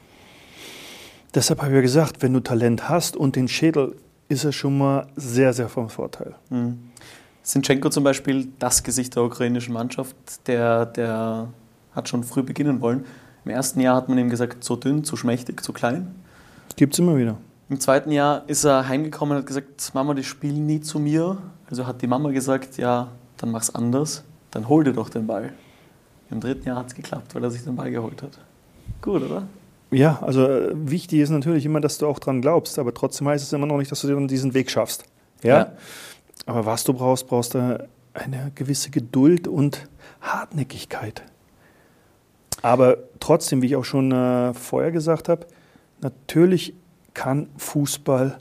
Deshalb 1.35 1.61
habe 1.61 1.71
ich 1.73 1.77
ja 1.77 1.83
gesagt, 1.83 2.23
wenn 2.23 2.33
du 2.33 2.41
Talent 2.41 2.89
hast 2.89 3.17
und 3.17 3.37
den 3.37 3.49
Schädel, 3.49 3.97
ist 4.29 4.45
er 4.45 4.53
schon 4.53 4.79
mal 4.79 5.07
sehr, 5.17 5.53
sehr 5.53 5.69
vom 5.69 5.89
Vorteil. 5.89 6.35
Mhm. 6.51 6.79
Sinchenko 7.43 7.91
zum 7.91 8.03
Beispiel, 8.03 8.49
das 8.59 8.83
Gesicht 8.83 9.15
der 9.15 9.23
ukrainischen 9.23 9.73
Mannschaft, 9.73 10.17
der, 10.49 10.87
der 10.87 11.49
hat 11.95 12.09
schon 12.09 12.25
früh 12.25 12.43
beginnen 12.43 12.81
wollen. 12.81 13.05
Im 13.45 13.53
ersten 13.53 13.81
Jahr 13.81 13.95
hat 13.95 14.09
man 14.09 14.19
ihm 14.19 14.31
gesagt, 14.31 14.65
zu 14.65 14.75
dünn, 14.75 15.05
zu 15.05 15.17
schmächtig, 15.17 15.63
zu 15.63 15.73
klein. 15.73 16.13
Gibt 16.75 16.95
es 16.95 16.99
immer 16.99 17.17
wieder. 17.17 17.37
Im 17.69 17.79
zweiten 17.79 18.11
Jahr 18.11 18.43
ist 18.49 18.65
er 18.65 18.89
heimgekommen 18.89 19.37
und 19.37 19.43
hat 19.43 19.47
gesagt, 19.47 19.93
Mama, 19.95 20.15
die 20.15 20.25
spielen 20.25 20.67
nie 20.67 20.81
zu 20.81 20.99
mir. 20.99 21.39
Also 21.69 21.87
hat 21.87 22.03
die 22.03 22.07
Mama 22.07 22.31
gesagt, 22.31 22.79
ja, 22.79 23.09
dann 23.37 23.51
mach's 23.51 23.71
anders, 23.71 24.25
dann 24.51 24.69
hol 24.69 24.83
dir 24.83 24.93
doch 24.93 25.09
den 25.09 25.27
Ball. 25.27 25.53
Im 26.31 26.41
dritten 26.41 26.67
Jahr 26.67 26.79
hat 26.79 26.89
es 26.89 26.95
geklappt, 26.95 27.35
weil 27.35 27.45
er 27.45 27.51
sich 27.51 27.63
den 27.65 27.77
Ball 27.77 27.91
geholt 27.91 28.23
hat. 28.23 28.39
Gut, 29.01 29.23
oder? 29.23 29.47
Ja, 29.91 30.19
also 30.21 30.47
äh, 30.47 30.73
wichtig 30.75 31.21
ist 31.21 31.31
natürlich 31.31 31.65
immer, 31.65 31.81
dass 31.81 31.99
du 31.99 32.07
auch 32.07 32.19
dran 32.19 32.41
glaubst, 32.41 32.79
aber 32.79 32.93
trotzdem 32.93 33.29
heißt 33.29 33.45
es 33.45 33.53
immer 33.53 33.67
noch 33.67 33.79
nicht, 33.79 33.93
dass 33.93 34.01
du 34.01 34.27
diesen 34.27 34.55
Weg 34.55 34.71
schaffst. 34.71 35.05
Ja? 35.43 35.59
Ja. 35.59 35.73
Aber 36.47 36.67
was 36.67 36.85
du 36.85 36.93
brauchst, 36.93 37.29
brauchst 37.29 37.55
du 37.55 37.89
eine 38.15 38.51
gewisse 38.55 38.91
Geduld 38.91 39.47
und 39.47 39.89
Hartnäckigkeit. 40.21 41.23
Aber 42.63 42.97
trotzdem, 43.21 43.63
wie 43.63 43.67
ich 43.67 43.77
auch 43.77 43.85
schon 43.85 44.11
äh, 44.11 44.55
vorher 44.55 44.91
gesagt 44.91 45.29
habe, 45.29 45.47
natürlich 46.01 46.75
kann 47.15 47.49
Fußball 47.57 48.39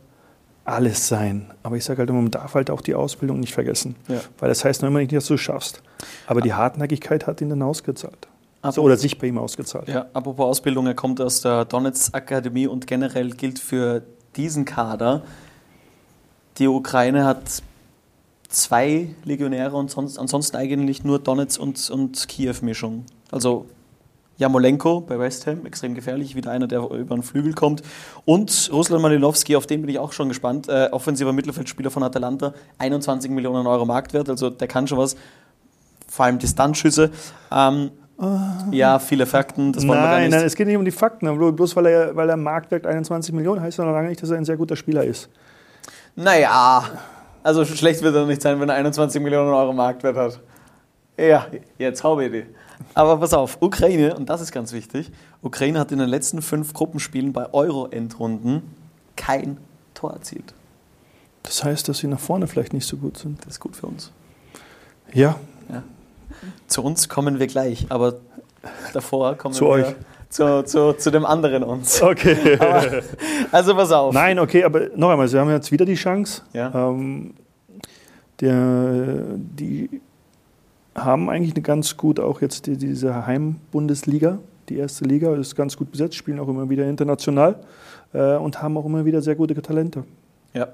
alles 0.66 1.08
sein. 1.08 1.52
Aber 1.64 1.78
ich 1.78 1.86
sage 1.86 2.00
halt 2.00 2.10
immer, 2.10 2.22
man 2.22 2.32
darf 2.32 2.56
halt 2.56 2.70
auch 2.70 2.82
die 2.82 2.96
Ausbildung 2.96 3.40
nicht 3.40 3.54
vergessen. 3.54 3.96
Ja. 4.08 4.20
Weil 4.40 4.50
das 4.50 4.66
heißt 4.66 4.82
noch 4.82 4.90
immer 4.90 5.00
nicht, 5.00 5.14
dass 5.14 5.28
du 5.28 5.36
es 5.36 5.42
schaffst. 5.42 5.82
Aber 6.28 6.42
die 6.42 6.54
Hartnäckigkeit 6.54 7.28
hat 7.28 7.40
ihn 7.42 7.50
dann 7.50 7.62
ausgezahlt. 7.62 8.28
So, 8.72 8.82
oder 8.82 8.98
sich 8.98 9.20
bei 9.20 9.28
ihm 9.28 9.38
ausgezahlt. 9.38 9.88
Ja, 9.88 10.08
apropos 10.14 10.44
Ausbildung, 10.44 10.88
er 10.88 10.96
kommt 10.96 11.22
aus 11.22 11.42
der 11.42 11.66
Donetsk 11.66 12.16
Akademie 12.16 12.66
und 12.66 12.88
generell 12.88 13.30
gilt 13.30 13.60
für 13.60 14.02
diesen 14.36 14.66
Kader, 14.66 15.22
die 16.58 16.68
Ukraine 16.68 17.26
hat 17.26 17.62
zwei 18.50 19.14
Legionäre 19.24 19.76
und 19.76 19.92
sonst, 19.92 20.18
ansonsten 20.18 20.58
eigentlich 20.58 21.04
nur 21.04 21.20
Donetsk 21.20 21.60
und, 21.60 21.90
und 21.90 22.28
Kiew-Mischung. 22.28 23.06
Also 23.30 23.68
Jamolenko 24.38 25.02
bei 25.02 25.18
West 25.18 25.48
Ham, 25.48 25.66
extrem 25.66 25.96
gefährlich, 25.96 26.36
wieder 26.36 26.52
einer, 26.52 26.68
der 26.68 26.80
über 26.80 27.16
den 27.16 27.24
Flügel 27.24 27.54
kommt. 27.54 27.82
Und 28.26 28.70
Ruslan 28.72 29.02
Malinowski, 29.02 29.56
auf 29.56 29.68
den 29.68 29.82
bin 29.82 29.90
ich 29.90 30.00
auch 30.00 30.12
schon 30.12 30.28
gespannt, 30.28 30.68
äh, 30.68 30.90
offensiver 30.92 31.34
Mittelfeldspieler 31.34 31.90
von 31.90 32.04
Atalanta, 32.04 32.54
21 32.78 33.32
Millionen 33.32 33.66
Euro 33.66 33.86
Marktwert, 33.86 34.30
also 34.30 34.50
der 34.50 34.68
kann 34.68 34.88
schon 34.88 34.98
was, 34.98 35.16
vor 36.08 36.26
allem 36.26 36.40
Distanzschüsse. 36.40 37.12
Ähm, 37.52 37.92
ja, 38.72 39.00
viele 39.00 39.26
Fakten, 39.26 39.74
das 39.74 39.86
wollen 39.86 40.00
wir 40.00 40.04
gar 40.04 40.12
nein, 40.14 40.24
nicht. 40.30 40.38
nein, 40.38 40.46
es 40.46 40.56
geht 40.56 40.68
nicht 40.68 40.78
um 40.78 40.86
die 40.86 40.92
Fakten. 40.92 41.28
Bloß 41.38 41.76
weil 41.76 41.86
er, 41.88 42.16
weil 42.16 42.30
er 42.30 42.38
Marktwert 42.38 42.86
21 42.86 43.34
Millionen 43.34 43.62
heißt, 43.62 43.78
noch 43.80 43.86
lange 43.86 44.08
nicht, 44.08 44.22
dass 44.22 44.30
er 44.30 44.38
ein 44.38 44.46
sehr 44.46 44.56
guter 44.56 44.78
Spieler 44.78 45.04
ist. 45.04 45.30
Naja, 46.16 46.86
also 47.44 47.66
schlecht 47.66 48.02
wird 48.02 48.16
er 48.16 48.26
nicht 48.26 48.42
sein, 48.42 48.60
wenn 48.60 48.70
er 48.70 48.76
21 48.76 49.22
Millionen 49.22 49.54
Euro 49.54 49.74
Marktwert 49.74 50.16
hat. 50.16 50.40
Ja, 51.18 51.46
jetzt 51.78 52.04
hau 52.04 52.20
die. 52.20 52.46
Aber 52.94 53.18
pass 53.18 53.34
auf, 53.34 53.62
Ukraine, 53.62 54.16
und 54.16 54.30
das 54.30 54.42
ist 54.42 54.52
ganz 54.52 54.72
wichtig, 54.72 55.12
Ukraine 55.42 55.80
hat 55.80 55.92
in 55.92 56.00
den 56.00 56.10
letzten 56.10 56.42
fünf 56.42 56.74
Gruppenspielen 56.74 57.34
bei 57.34 57.54
Euro-Endrunden 57.54 58.64
kein 59.16 59.58
Tor 59.94 60.14
erzielt. 60.14 60.54
Das 61.44 61.64
heißt, 61.64 61.88
dass 61.88 62.00
sie 62.00 62.08
nach 62.08 62.20
vorne 62.20 62.48
vielleicht 62.48 62.74
nicht 62.74 62.88
so 62.88 62.98
gut 62.98 63.18
sind. 63.18 63.40
Das 63.46 63.54
ist 63.54 63.60
gut 63.60 63.76
für 63.76 63.88
uns. 63.88 64.12
Ja, 65.14 65.36
Zu 66.68 66.84
uns 66.84 67.08
kommen 67.08 67.40
wir 67.40 67.48
gleich, 67.48 67.86
aber 67.90 68.16
davor 68.94 69.36
kommen 69.36 69.54
Zu 69.54 69.66
wir 69.66 69.70
euch. 69.70 69.96
Zu, 70.30 70.66
zu, 70.66 70.94
zu 70.94 71.12
dem 71.12 71.26
anderen 71.26 71.64
uns. 71.64 72.02
okay. 72.02 72.58
Aber, 72.60 73.04
also 73.52 73.76
pass 73.76 73.92
auf. 73.92 74.14
Nein, 74.14 74.38
okay, 74.40 74.66
aber 74.66 74.90
noch 74.96 75.12
einmal, 75.12 75.28
sie 75.30 75.40
haben 75.40 75.50
jetzt 75.50 75.72
wieder 75.72 75.86
die 75.86 75.96
Chance. 75.96 76.42
Ja. 76.52 76.90
Ähm, 76.90 77.36
der, 78.42 79.22
die 79.38 80.02
haben 80.96 81.30
eigentlich 81.30 81.54
eine 81.54 81.62
ganz 81.62 81.98
gut, 81.98 82.20
auch 82.20 82.42
jetzt 82.42 82.68
die, 82.68 82.78
diese 82.78 83.26
Heimbundesliga, 83.28 84.40
die 84.70 84.78
erste 84.78 85.06
Liga, 85.06 85.34
ist 85.36 85.56
ganz 85.56 85.76
gut 85.78 85.92
besetzt, 85.92 86.16
spielen 86.16 86.40
auch 86.40 86.48
immer 86.48 86.70
wieder 86.70 86.88
international 86.88 87.56
äh, 88.14 88.36
und 88.38 88.62
haben 88.62 88.78
auch 88.78 88.86
immer 88.86 89.06
wieder 89.06 89.22
sehr 89.22 89.36
gute 89.36 89.54
Talente. 89.62 90.04
Ja. 90.54 90.70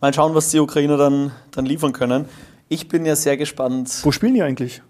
Mal 0.00 0.12
schauen, 0.12 0.34
was 0.34 0.50
die 0.50 0.58
Ukrainer 0.58 0.96
dann, 0.96 1.32
dann 1.52 1.66
liefern 1.66 1.92
können. 1.92 2.24
Ich 2.68 2.88
bin 2.88 3.06
ja 3.06 3.14
sehr 3.14 3.36
gespannt. 3.36 4.00
Wo 4.02 4.10
spielen 4.10 4.34
die 4.34 4.42
eigentlich? 4.42 4.82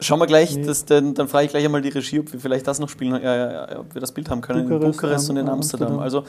Schauen 0.00 0.18
wir 0.18 0.26
gleich, 0.26 0.54
Nee. 0.56 0.64
das, 0.66 0.84
dann, 0.84 1.14
dann 1.14 1.28
frage 1.28 1.46
ich 1.46 1.50
gleich 1.52 1.64
einmal 1.64 1.80
die 1.80 1.88
Regie, 1.88 2.20
ob 2.20 2.32
wir 2.32 2.38
vielleicht 2.40 2.66
das 2.66 2.78
noch 2.78 2.88
spielen, 2.88 3.14
äh, 3.14 3.76
ob 3.78 3.94
wir 3.94 4.00
das 4.00 4.12
Bild 4.12 4.28
haben 4.28 4.40
können 4.40 4.60
in 4.60 4.68
Bukarest, 4.68 5.00
Bukarest 5.00 5.30
und 5.30 5.36
in 5.36 5.48
Am- 5.48 5.54
Amsterdam. 5.54 5.98
Amsterdam. 5.98 6.02
Also 6.04 6.24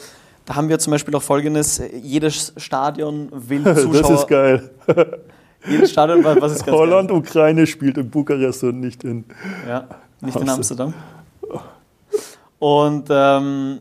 da 0.45 0.55
haben 0.55 0.69
wir 0.69 0.79
zum 0.79 0.91
Beispiel 0.91 1.13
auch 1.15 1.21
folgendes: 1.23 1.81
Jedes 2.01 2.53
Stadion 2.57 3.29
will 3.31 3.61
Das 3.63 3.81
Zuschauer. 3.81 4.13
ist 4.15 4.27
geil. 4.27 4.69
Jedes 5.67 5.91
Stadion, 5.91 6.23
was 6.23 6.53
ist 6.53 6.65
ganz 6.65 6.77
Holland, 6.77 7.11
Ukraine 7.11 7.65
spielt 7.67 7.97
in 7.97 8.09
Bukarest 8.09 8.63
und 8.63 8.79
nicht 8.79 9.03
in. 9.03 9.25
Geil. 9.27 9.37
Ja, 9.67 9.87
nicht 10.21 10.35
in 10.39 10.49
Amsterdam. 10.49 10.93
Und 12.59 13.07
ähm, 13.09 13.79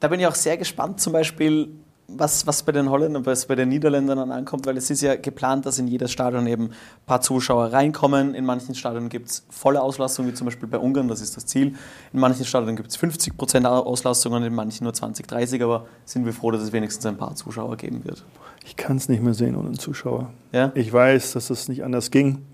da 0.00 0.08
bin 0.08 0.20
ich 0.20 0.26
auch 0.26 0.34
sehr 0.34 0.56
gespannt, 0.56 1.00
zum 1.00 1.12
Beispiel, 1.12 1.68
was, 2.08 2.46
was 2.46 2.62
bei 2.62 2.72
den 2.72 2.88
Holländern, 2.88 3.26
was 3.26 3.46
bei 3.46 3.54
den 3.54 3.68
Niederländern 3.68 4.16
dann 4.16 4.32
ankommt, 4.32 4.66
weil 4.66 4.78
es 4.78 4.88
ist 4.90 5.02
ja 5.02 5.16
geplant, 5.16 5.66
dass 5.66 5.78
in 5.78 5.86
jedes 5.86 6.10
Stadion 6.10 6.46
eben 6.46 6.68
ein 6.68 6.72
paar 7.06 7.20
Zuschauer 7.20 7.66
reinkommen. 7.72 8.34
In 8.34 8.46
manchen 8.46 8.74
Stadien 8.74 9.10
gibt 9.10 9.28
es 9.28 9.44
volle 9.50 9.82
Auslastung, 9.82 10.26
wie 10.26 10.32
zum 10.32 10.46
Beispiel 10.46 10.68
bei 10.68 10.78
Ungarn, 10.78 11.08
das 11.08 11.20
ist 11.20 11.36
das 11.36 11.44
Ziel. 11.44 11.74
In 12.14 12.20
manchen 12.20 12.46
Stadien 12.46 12.76
gibt 12.76 12.88
es 12.88 12.98
50% 12.98 13.66
Auslastung 13.66 14.32
und 14.32 14.42
in 14.42 14.54
manchen 14.54 14.84
nur 14.84 14.94
20, 14.94 15.26
30, 15.26 15.62
aber 15.62 15.86
sind 16.06 16.24
wir 16.24 16.32
froh, 16.32 16.50
dass 16.50 16.62
es 16.62 16.72
wenigstens 16.72 17.04
ein 17.04 17.18
paar 17.18 17.34
Zuschauer 17.34 17.76
geben 17.76 18.04
wird. 18.04 18.24
Ich 18.68 18.76
kann 18.76 18.98
es 18.98 19.08
nicht 19.08 19.22
mehr 19.22 19.32
sehen 19.32 19.56
ohne 19.56 19.72
Zuschauer. 19.72 20.30
Ja? 20.52 20.72
Ich 20.74 20.92
weiß, 20.92 21.32
dass 21.32 21.48
es 21.48 21.68
nicht 21.68 21.82
anders 21.84 22.10
ging, 22.10 22.44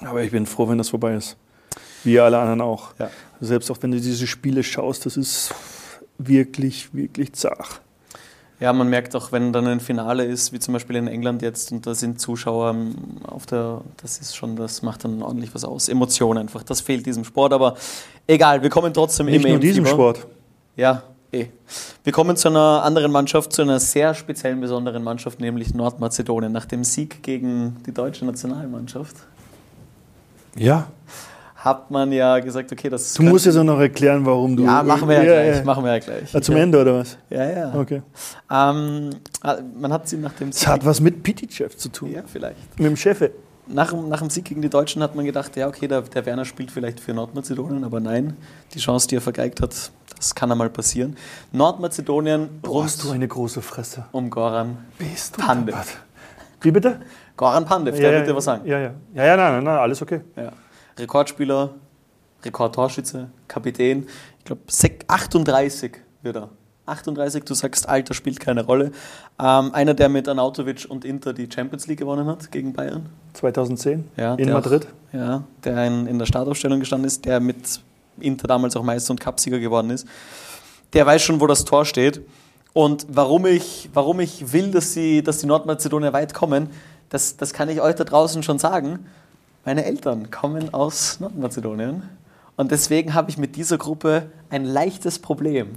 aber 0.00 0.22
ich 0.22 0.30
bin 0.30 0.46
froh, 0.46 0.70
wenn 0.70 0.78
das 0.78 0.88
vorbei 0.88 1.14
ist. 1.14 1.36
Wie 2.02 2.18
alle 2.18 2.38
anderen 2.38 2.62
auch. 2.62 2.94
Ja. 2.98 3.10
Selbst 3.38 3.70
auch 3.70 3.76
wenn 3.82 3.90
du 3.90 4.00
diese 4.00 4.26
Spiele 4.26 4.62
schaust, 4.62 5.04
das 5.04 5.18
ist 5.18 5.54
wirklich, 6.16 6.94
wirklich 6.94 7.34
zart. 7.34 7.82
Ja, 8.58 8.72
man 8.72 8.88
merkt 8.88 9.14
auch, 9.14 9.32
wenn 9.32 9.52
dann 9.52 9.66
ein 9.66 9.80
Finale 9.80 10.24
ist, 10.24 10.54
wie 10.54 10.58
zum 10.60 10.72
Beispiel 10.72 10.96
in 10.96 11.08
England 11.08 11.42
jetzt, 11.42 11.72
und 11.72 11.86
da 11.86 11.94
sind 11.94 12.18
Zuschauer 12.18 12.70
ähm, 12.70 12.94
auf 13.22 13.44
der, 13.44 13.82
das 14.00 14.18
ist 14.18 14.34
schon, 14.34 14.56
das 14.56 14.80
macht 14.80 15.04
dann 15.04 15.22
ordentlich 15.22 15.54
was 15.54 15.64
aus. 15.64 15.90
Emotion 15.90 16.38
einfach, 16.38 16.62
das 16.62 16.80
fehlt 16.80 17.04
diesem 17.04 17.24
Sport, 17.24 17.52
aber 17.52 17.76
egal, 18.26 18.62
wir 18.62 18.70
kommen 18.70 18.94
trotzdem 18.94 19.26
Nicht 19.26 19.44
im 19.44 19.50
nur 19.50 19.60
diesem 19.60 19.84
EM-Fieber. 19.84 20.14
Sport. 20.14 20.26
Ja, 20.74 21.02
eh. 21.32 21.46
Wir 22.04 22.12
kommen 22.12 22.36
zu 22.36 22.48
einer 22.48 22.82
anderen 22.84 23.10
Mannschaft, 23.12 23.52
zu 23.52 23.62
einer 23.62 23.80
sehr 23.80 24.14
speziellen, 24.14 24.60
besonderen 24.60 25.02
Mannschaft, 25.02 25.40
nämlich 25.40 25.74
Nordmazedonien. 25.74 26.52
Nach 26.52 26.66
dem 26.66 26.84
Sieg 26.84 27.22
gegen 27.22 27.76
die 27.86 27.92
deutsche 27.92 28.24
Nationalmannschaft 28.24 29.16
Ja. 30.56 30.86
hat 31.56 31.90
man 31.90 32.12
ja 32.12 32.38
gesagt, 32.40 32.72
okay, 32.72 32.88
das 32.88 33.14
Du 33.14 33.22
musst 33.22 33.46
jetzt 33.46 33.56
auch 33.56 33.64
noch 33.64 33.78
erklären, 33.78 34.24
warum 34.26 34.56
du. 34.56 34.64
Ja, 34.64 34.82
machen 34.82 35.08
wir 35.08 35.16
ja, 35.16 35.22
gleich. 35.22 35.56
ja. 35.58 35.64
Machen 35.64 35.84
wir 35.84 35.92
ja 35.92 35.98
gleich. 36.00 36.34
Ah, 36.34 36.40
zum 36.42 36.56
Ende 36.56 36.80
oder 36.80 36.98
was? 36.98 37.16
Ja, 37.30 37.50
ja. 37.50 37.74
Okay. 37.74 38.02
Ähm, 38.50 39.10
ah, 39.42 39.56
man 39.80 39.92
hat 39.92 40.08
sie 40.08 40.16
nach 40.16 40.32
dem 40.34 40.50
Das 40.50 40.66
hat 40.66 40.84
was 40.84 41.00
mit 41.00 41.22
Pitychev 41.22 41.76
zu 41.76 41.88
tun. 41.88 42.10
Ja, 42.12 42.22
vielleicht. 42.26 42.78
Mit 42.78 42.86
dem 42.88 42.96
Chef. 42.96 43.22
Nach, 43.68 43.90
dem- 43.92 44.08
nach 44.08 44.18
dem 44.18 44.28
Sieg 44.28 44.44
gegen 44.44 44.60
die 44.60 44.68
Deutschen 44.68 45.02
hat 45.04 45.14
man 45.14 45.24
gedacht, 45.24 45.56
ja, 45.56 45.68
okay, 45.68 45.86
der, 45.86 46.02
der 46.02 46.26
Werner 46.26 46.44
spielt 46.44 46.72
vielleicht 46.72 46.98
für 46.98 47.14
Nordmazedonien, 47.14 47.84
aber 47.84 48.00
nein, 48.00 48.36
die 48.74 48.80
Chance, 48.80 49.06
die 49.06 49.14
er 49.16 49.20
vergeigt 49.20 49.60
hat, 49.62 49.92
das 50.22 50.34
kann 50.36 50.50
einmal 50.52 50.70
passieren. 50.70 51.16
Nordmazedonien 51.50 52.48
rund 52.64 52.84
hast 52.84 53.02
du 53.02 53.10
eine 53.10 53.26
große 53.26 53.60
Fresse. 53.60 54.04
um 54.12 54.30
Goran. 54.30 54.78
Bist 54.98 55.36
du 55.36 55.42
Pandev. 55.42 55.74
deppert. 55.74 55.98
Wie 56.60 56.70
bitte? 56.70 57.00
Goran 57.36 57.64
Pandev, 57.64 57.96
der 57.96 58.12
wird 58.12 58.28
dir 58.28 58.36
was 58.36 58.44
sagen. 58.44 58.64
Ja, 58.66 58.78
ja. 58.78 58.94
Ja, 59.14 59.24
ja, 59.24 59.36
nein, 59.36 59.54
nein, 59.54 59.64
nein, 59.64 59.78
alles 59.78 60.00
okay. 60.00 60.20
Ja. 60.36 60.52
Rekordspieler, 60.98 61.70
Rekordtorschütze, 62.44 63.30
Kapitän. 63.48 64.06
Ich 64.38 64.44
glaube, 64.44 64.62
38 65.08 65.92
wird 66.22 66.36
er. 66.36 66.48
38, 66.86 67.44
du 67.44 67.54
sagst, 67.54 67.88
Alter 67.88 68.12
spielt 68.14 68.38
keine 68.40 68.64
Rolle. 68.64 68.90
Ähm, 69.40 69.72
einer, 69.72 69.94
der 69.94 70.08
mit 70.08 70.28
Arnautovic 70.28 70.86
und 70.88 71.04
Inter 71.04 71.32
die 71.32 71.48
Champions 71.52 71.86
League 71.86 71.98
gewonnen 72.00 72.26
hat 72.26 72.50
gegen 72.50 72.72
Bayern. 72.72 73.08
2010 73.34 74.08
Ja, 74.16 74.34
in 74.34 74.52
Madrid. 74.52 74.86
Auch, 75.10 75.14
ja, 75.14 75.44
der 75.64 75.84
in, 75.86 76.06
in 76.06 76.18
der 76.18 76.26
Startaufstellung 76.26 76.80
gestanden 76.80 77.06
ist, 77.06 77.24
der 77.24 77.40
mit 77.40 77.80
Inter 78.20 78.46
damals 78.48 78.76
auch 78.76 78.82
Meister 78.82 79.12
und 79.12 79.20
Cupsieger 79.20 79.58
geworden 79.58 79.90
ist. 79.90 80.06
Der 80.92 81.06
weiß 81.06 81.22
schon, 81.22 81.40
wo 81.40 81.46
das 81.46 81.64
Tor 81.64 81.84
steht. 81.84 82.20
Und 82.74 83.06
warum 83.08 83.46
ich, 83.46 83.90
warum 83.92 84.20
ich 84.20 84.52
will, 84.52 84.70
dass, 84.70 84.92
sie, 84.94 85.22
dass 85.22 85.38
die 85.38 85.46
Nordmazedonier 85.46 86.12
weit 86.12 86.32
kommen, 86.34 86.68
das, 87.10 87.36
das 87.36 87.52
kann 87.52 87.68
ich 87.68 87.80
euch 87.80 87.94
da 87.96 88.04
draußen 88.04 88.42
schon 88.42 88.58
sagen. 88.58 89.06
Meine 89.64 89.84
Eltern 89.84 90.30
kommen 90.30 90.72
aus 90.72 91.20
Nordmazedonien. 91.20 92.02
Und 92.56 92.70
deswegen 92.70 93.14
habe 93.14 93.30
ich 93.30 93.38
mit 93.38 93.56
dieser 93.56 93.78
Gruppe 93.78 94.30
ein 94.50 94.64
leichtes 94.64 95.18
Problem. 95.18 95.76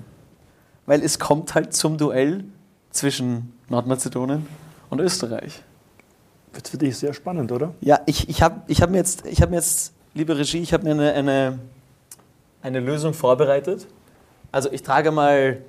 Weil 0.86 1.02
es 1.04 1.20
kommt 1.20 1.56
halt 1.56 1.74
zum 1.74 1.98
Duell 1.98 2.46
zwischen 2.92 3.54
Nordmazedonien 3.70 4.46
und 4.90 5.00
Österreich. 5.02 5.62
Wird 6.54 6.68
für 6.70 6.78
dich 6.78 6.98
sehr 6.98 7.14
spannend, 7.14 7.52
oder? 7.52 7.74
Ja, 7.82 8.00
ich, 8.06 8.30
ich 8.30 8.42
habe 8.42 8.62
ich 8.68 8.82
hab 8.82 8.90
mir, 8.90 8.98
jetzt- 8.98 9.26
ich 9.26 9.42
hab 9.42 9.50
mir 9.50 9.58
jetzt, 9.58 9.92
liebe 10.14 10.38
Regie, 10.38 10.60
ich 10.60 10.72
habe 10.74 10.84
mir 10.86 10.92
eine, 10.92 11.12
eine, 11.14 11.60
eine 12.66 12.80
Lösung 12.80 13.14
vorbereitet. 13.14 13.86
Also 14.52 14.72
ich 14.72 14.82
trage 14.82 15.12
mal 15.12 15.62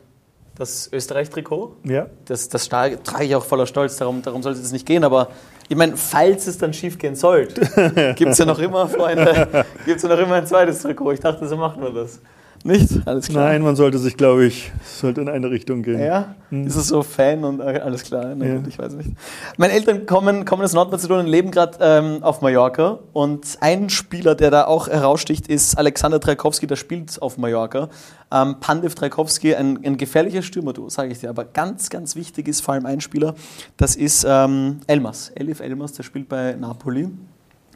das 0.57 0.91
Österreich-Trikot. 0.91 1.77
Ja. 1.85 2.07
Das, 2.25 2.49
das 2.49 2.69
trage 2.69 2.99
ich 3.21 3.37
auch 3.37 3.45
voller 3.45 3.67
Stolz, 3.67 3.97
darum, 3.97 4.23
darum 4.23 4.43
sollte 4.43 4.61
es 4.61 4.73
nicht 4.73 4.87
gehen, 4.87 5.05
aber 5.05 5.29
Ich 5.69 5.77
meine, 5.77 5.97
falls 5.97 6.47
es 6.47 6.57
dann 6.57 6.73
schief 6.73 6.97
gehen 6.99 7.15
sollte, 7.15 8.15
gibt 8.17 8.33
es 8.33 8.39
ja 8.39 8.47
noch 8.47 8.59
immer, 8.59 8.89
Freunde, 8.89 9.65
gibt 9.85 9.99
es 9.99 10.03
ja 10.03 10.09
noch 10.09 10.19
immer 10.19 10.37
ein 10.37 10.47
zweites 10.47 10.81
Trikot. 10.81 11.13
Ich 11.13 11.21
dachte, 11.21 11.47
so 11.47 11.57
machen 11.57 11.83
wir 11.83 11.91
das. 11.91 12.21
Nicht? 12.65 13.07
Alles 13.07 13.29
klar. 13.29 13.45
Nein, 13.45 13.63
man 13.63 13.77
sollte 13.77 13.99
sich, 13.99 14.17
glaube 14.17 14.47
ich, 14.47 14.73
sollte 14.85 15.21
in 15.21 15.29
eine 15.29 15.51
Richtung 15.51 15.83
gehen. 15.83 16.01
Ja? 16.01 16.35
Hm. 16.51 16.67
Ist 16.67 16.77
es 16.77 16.89
so 16.89 17.03
Fan 17.03 17.45
und 17.45 17.61
äh, 17.61 17.81
alles 17.83 18.03
klar? 18.03 18.35
Na, 18.35 18.45
ja. 18.45 18.63
ich 18.69 18.79
weiß 18.79 18.95
nicht. 18.95 19.11
Meine 19.57 19.73
Eltern 19.73 20.07
kommen, 20.07 20.45
kommen 20.45 20.63
aus 20.63 20.73
Nordmazedonien, 20.73 21.27
leben 21.27 21.51
gerade 21.51 21.79
ähm, 21.81 22.23
auf 22.23 22.41
Mallorca 22.41 22.99
und 23.13 23.59
ein 23.61 23.89
Spieler, 23.91 24.35
der 24.35 24.51
da 24.51 24.67
auch 24.67 24.89
heraussticht, 24.89 25.49
ist 25.49 25.77
Alexander 25.79 26.21
Trakowski, 26.21 26.67
der 26.67 26.77
spielt 26.77 27.21
auf 27.23 27.39
Mallorca. 27.39 27.89
Ähm, 28.33 28.57
Pandev 28.61 28.95
Trakowski, 28.95 29.55
ein, 29.55 29.79
ein 29.85 29.97
gefährlicher 29.97 30.43
Stürmer, 30.43 30.73
du, 30.73 30.91
sage 30.91 31.13
ich 31.13 31.21
dir. 31.21 31.31
Aber 31.31 31.45
ganz, 31.45 31.91
ganz 31.91 32.17
wichtig 32.17 32.49
ist 32.49 32.61
vor 32.61 32.75
allem 32.75 32.87
ein 32.87 33.01
Spieler, 33.01 33.35
das 33.77 33.97
ist 33.97 34.27
ähm, 34.29 34.81
Elmas. 34.87 35.31
Elif 35.35 35.61
Elmas, 35.61 35.93
der 35.93 36.03
spielt 36.03 36.29
bei 36.29 36.55
Napoli, 36.55 37.09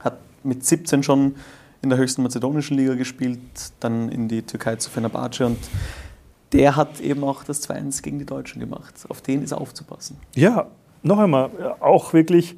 hat 0.00 0.18
mit 0.42 0.64
17 0.64 1.02
schon 1.02 1.34
in 1.82 1.90
der 1.90 1.98
höchsten 1.98 2.22
mazedonischen 2.22 2.76
Liga 2.76 2.94
gespielt, 2.94 3.40
dann 3.80 4.08
in 4.10 4.28
die 4.28 4.42
Türkei 4.42 4.76
zu 4.76 4.90
Fenerbahce 4.90 5.46
und 5.46 5.58
der 6.52 6.76
hat 6.76 7.00
eben 7.00 7.22
auch 7.24 7.44
das 7.44 7.68
2-1 7.68 8.02
gegen 8.02 8.18
die 8.18 8.26
Deutschen 8.26 8.60
gemacht. 8.60 8.94
Auf 9.08 9.20
den 9.20 9.42
ist 9.42 9.52
aufzupassen. 9.52 10.16
Ja, 10.34 10.66
noch 11.02 11.18
einmal, 11.18 11.50
auch 11.80 12.12
wirklich 12.12 12.56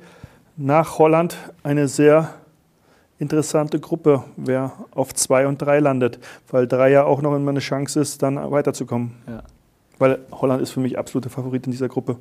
nach 0.57 0.99
Holland 0.99 1.37
eine 1.63 1.89
sehr 1.89 2.35
interessante 3.19 3.79
Gruppe, 3.79 4.25
wer 4.37 4.73
auf 4.91 5.15
2 5.15 5.47
und 5.47 5.63
3 5.63 5.79
landet, 5.81 6.19
weil 6.51 6.67
3 6.67 6.91
ja 6.91 7.05
auch 7.05 7.23
noch 7.23 7.37
immer 7.37 7.51
eine 7.51 7.61
Chance 7.61 8.01
ist, 8.01 8.23
dann 8.23 8.51
weiterzukommen. 8.51 9.13
Ja. 9.29 9.43
Weil 9.99 10.19
Holland 10.33 10.61
ist 10.61 10.73
für 10.73 10.81
mich 10.81 10.99
absolute 10.99 11.31
Favorit 11.31 11.67
in 11.67 11.73
dieser 11.73 11.89
Gruppe. 11.89 12.17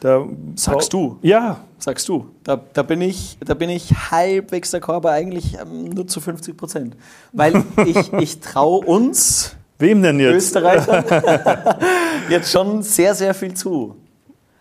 Da 0.00 0.26
Sagst 0.56 0.92
du? 0.92 1.18
Ja. 1.22 1.60
Sagst 1.78 2.08
du. 2.08 2.26
Da, 2.44 2.60
da, 2.72 2.82
bin 2.82 3.00
ich, 3.00 3.38
da 3.44 3.54
bin 3.54 3.70
ich 3.70 3.90
halbwegs 4.10 4.70
der 4.70 4.80
Körper 4.80 5.10
eigentlich 5.10 5.58
ähm, 5.60 5.90
nur 5.90 6.06
zu 6.06 6.20
50 6.20 6.56
Prozent. 6.56 6.96
Weil 7.32 7.64
ich, 7.86 8.12
ich 8.14 8.40
traue 8.40 8.84
uns, 8.84 9.56
Wem 9.78 10.02
denn 10.02 10.20
jetzt? 10.20 10.34
Österreichern, 10.34 11.04
jetzt 12.28 12.50
schon 12.50 12.82
sehr, 12.82 13.14
sehr 13.14 13.34
viel 13.34 13.54
zu. 13.54 13.96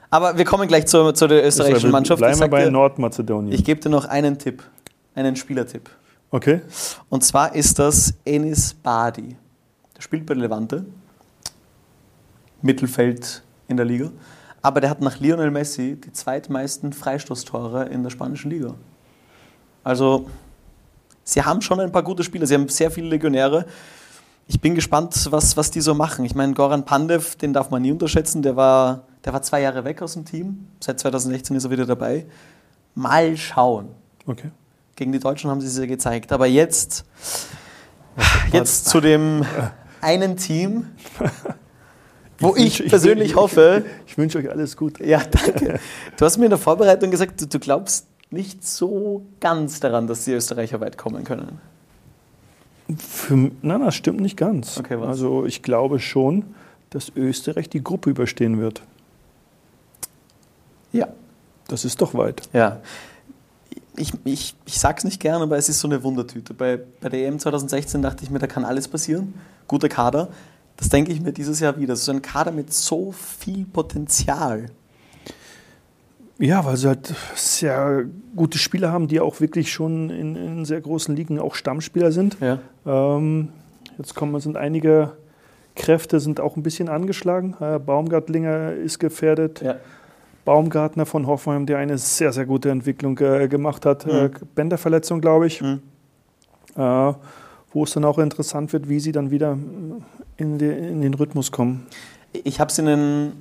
Aber 0.10 0.38
wir 0.38 0.46
kommen 0.46 0.68
gleich 0.68 0.86
zu, 0.88 1.12
zu 1.12 1.28
der 1.28 1.46
österreichischen 1.46 1.92
Mannschaft. 1.92 2.20
Bleiben 2.20 2.40
wir 2.40 2.48
bei 2.48 2.66
dir, 2.66 2.72
Nordmazedonien. 2.72 3.54
Ich 3.54 3.64
gebe 3.64 3.80
dir 3.80 3.90
noch 3.90 4.06
einen 4.06 4.38
Tipp, 4.38 4.64
einen 5.16 5.36
Spielertipp. 5.36 5.90
Okay. 6.30 6.62
Und 7.10 7.24
zwar 7.24 7.56
ist 7.56 7.80
das 7.80 8.14
Enis 8.26 8.74
Badi. 8.74 9.36
Der 9.96 10.02
spielt 10.02 10.26
bei 10.26 10.34
Levante. 10.34 10.86
Mittelfeld 12.62 13.44
in 13.68 13.78
der 13.78 13.86
Liga 13.86 14.10
aber 14.64 14.80
der 14.80 14.90
hat 14.90 15.02
nach 15.02 15.20
Lionel 15.20 15.52
Messi 15.52 15.98
die 16.00 16.14
zweitmeisten 16.14 16.94
Freistoßtore 16.94 17.90
in 17.90 18.02
der 18.02 18.10
spanischen 18.10 18.50
Liga. 18.50 18.74
Also, 19.84 20.30
sie 21.26 21.44
haben 21.44 21.62
schon 21.62 21.82
ein 21.82 21.92
paar 21.92 22.02
gute 22.02 22.24
Spieler, 22.24 22.48
sie 22.48 22.56
haben 22.56 22.70
sehr 22.70 22.90
viele 22.90 23.10
Legionäre. 23.10 23.66
Ich 24.48 24.62
bin 24.62 24.74
gespannt, 24.74 25.28
was, 25.32 25.58
was 25.58 25.70
die 25.70 25.82
so 25.82 25.94
machen. 25.94 26.24
Ich 26.24 26.34
meine, 26.34 26.54
Goran 26.54 26.86
Pandev, 26.86 27.36
den 27.36 27.52
darf 27.52 27.72
man 27.72 27.82
nie 27.82 27.92
unterschätzen, 27.92 28.42
der 28.42 28.56
war, 28.56 29.04
der 29.26 29.34
war 29.34 29.42
zwei 29.42 29.62
Jahre 29.62 29.84
weg 29.84 30.02
aus 30.02 30.14
dem 30.14 30.24
Team. 30.24 30.68
Seit 30.80 30.98
2016 30.98 31.58
ist 31.58 31.66
er 31.66 31.70
wieder 31.70 31.86
dabei. 31.86 32.26
Mal 32.96 33.36
schauen. 33.36 33.90
Okay. 34.26 34.50
Gegen 34.96 35.12
die 35.12 35.20
Deutschen 35.20 35.50
haben 35.50 35.60
sie 35.60 35.68
es 35.68 35.78
ja 35.78 35.86
gezeigt. 35.86 36.32
Aber 36.32 36.46
jetzt, 36.46 37.04
jetzt 38.54 38.86
zu 38.86 39.02
dem 39.02 39.46
einen 40.02 40.38
Team, 40.38 40.88
wo 42.44 42.56
ich, 42.56 42.84
ich 42.84 42.90
persönlich 42.90 43.30
ich, 43.32 43.36
hoffe. 43.36 43.86
Ich, 44.08 44.18
wünsche 44.18 44.38
euch 44.38 44.50
alles 44.50 44.78
gut. 44.78 45.00
Ja, 45.00 45.22
danke. 45.24 45.80
Du 46.18 46.26
hast 46.26 46.38
mir 46.38 46.46
in 46.46 46.52
der 46.52 46.60
Vorbereitung 46.60 47.12
gesagt, 47.12 47.42
du, 47.42 47.48
du 47.48 47.60
glaubst 47.60 48.08
nicht 48.30 48.66
so 48.66 49.26
ganz 49.40 49.80
daran, 49.80 50.08
dass 50.08 50.26
die 50.26 50.34
Österreicher 50.34 50.82
weit 50.82 50.98
kommen 50.98 51.24
können. 51.24 51.60
Für, 52.98 53.52
nein, 53.62 53.82
das 53.82 53.96
stimmt 53.96 54.20
nicht 54.20 54.38
ganz. 54.38 54.78
Okay? 54.78 54.96
Also 54.96 55.46
ich 55.46 55.62
glaube 55.62 56.00
schon, 56.00 56.46
dass 56.90 57.12
Österreich 57.16 57.70
die 57.70 57.84
Gruppe 57.84 58.10
überstehen 58.10 58.60
wird. 58.60 58.82
Ja. 60.92 61.08
Das 61.68 61.86
ist 61.86 62.02
doch 62.02 62.14
weit. 62.14 62.50
Ja. 62.54 62.82
Ich, 63.96 64.12
ich, 64.26 64.56
ich 64.66 64.80
sag's 64.80 65.04
nicht 65.04 65.20
gern, 65.20 65.42
aber 65.42 65.58
es 65.58 65.70
ist 65.70 65.80
so 65.80 65.88
eine 65.88 66.04
Wundertüte. 66.04 66.54
Bei, 66.54 66.80
bei 67.00 67.10
der 67.10 67.28
EM 67.28 67.40
2016 67.40 68.02
dachte 68.02 68.24
ich 68.24 68.30
mir, 68.30 68.40
da 68.40 68.48
kann 68.48 68.66
alles 68.66 68.88
passieren. 68.88 69.34
Guter 69.68 69.90
Kader. 69.90 70.30
Das 70.78 70.90
denke 70.90 71.12
ich 71.12 71.22
mir 71.22 71.32
dieses 71.32 71.60
Jahr 71.60 71.78
wieder. 71.78 71.96
So 71.96 72.12
ein 72.12 72.22
Kader 72.22 72.52
mit 72.52 72.74
so 72.74 73.12
viel 73.12 73.66
Potenzial. 73.66 74.68
Ja, 76.40 76.66
weil 76.66 76.78
sie 76.78 76.88
halt 76.88 77.14
sehr 77.36 78.06
gute 78.36 78.58
Spieler 78.58 78.92
haben, 78.92 79.08
die 79.08 79.20
auch 79.20 79.40
wirklich 79.40 79.72
schon 79.72 80.10
in, 80.10 80.36
in 80.36 80.66
sehr 80.66 80.82
großen 80.82 81.16
Ligen 81.16 81.40
auch 81.40 81.56
Stammspieler 81.56 82.12
sind. 82.12 82.38
Ja. 82.42 82.60
Ähm, 82.86 83.50
jetzt 83.98 84.16
kommen, 84.16 84.40
sind 84.42 84.58
einige 84.58 85.14
Kräfte 85.76 86.20
sind 86.20 86.40
auch 86.40 86.56
ein 86.56 86.64
bisschen 86.64 86.90
angeschlagen. 86.90 87.56
Äh, 87.60 87.80
Baumgartlinger 87.80 88.74
ist 88.74 89.00
gefährdet. 89.00 89.62
Ja. 89.62 89.76
Baumgartner 90.46 91.06
von 91.06 91.26
Hoffenheim, 91.26 91.66
der 91.66 91.78
eine 91.78 91.98
sehr, 91.98 92.34
sehr 92.34 92.46
gute 92.46 92.70
Entwicklung 92.70 93.18
äh, 93.20 93.48
gemacht 93.48 93.86
hat. 93.86 94.06
Mhm. 94.06 94.12
Äh, 94.12 94.30
Bänderverletzung, 94.56 95.22
glaube 95.22 95.48
ich. 95.48 95.62
Mhm. 95.62 95.82
Äh, 96.76 97.14
wo 97.74 97.84
es 97.84 97.92
dann 97.92 98.06
auch 98.06 98.20
interessant 98.20 98.72
wird, 98.72 98.88
wie 98.88 99.00
sie 99.00 99.12
dann 99.12 99.32
wieder 99.32 99.58
in, 100.38 100.58
die, 100.58 100.66
in 100.66 101.02
den 101.02 101.14
Rhythmus 101.14 101.52
kommen. 101.52 101.88
Ich 102.32 102.60
habe 102.60 102.72
es 102.72 102.78
in 102.78 102.86
den 102.86 103.34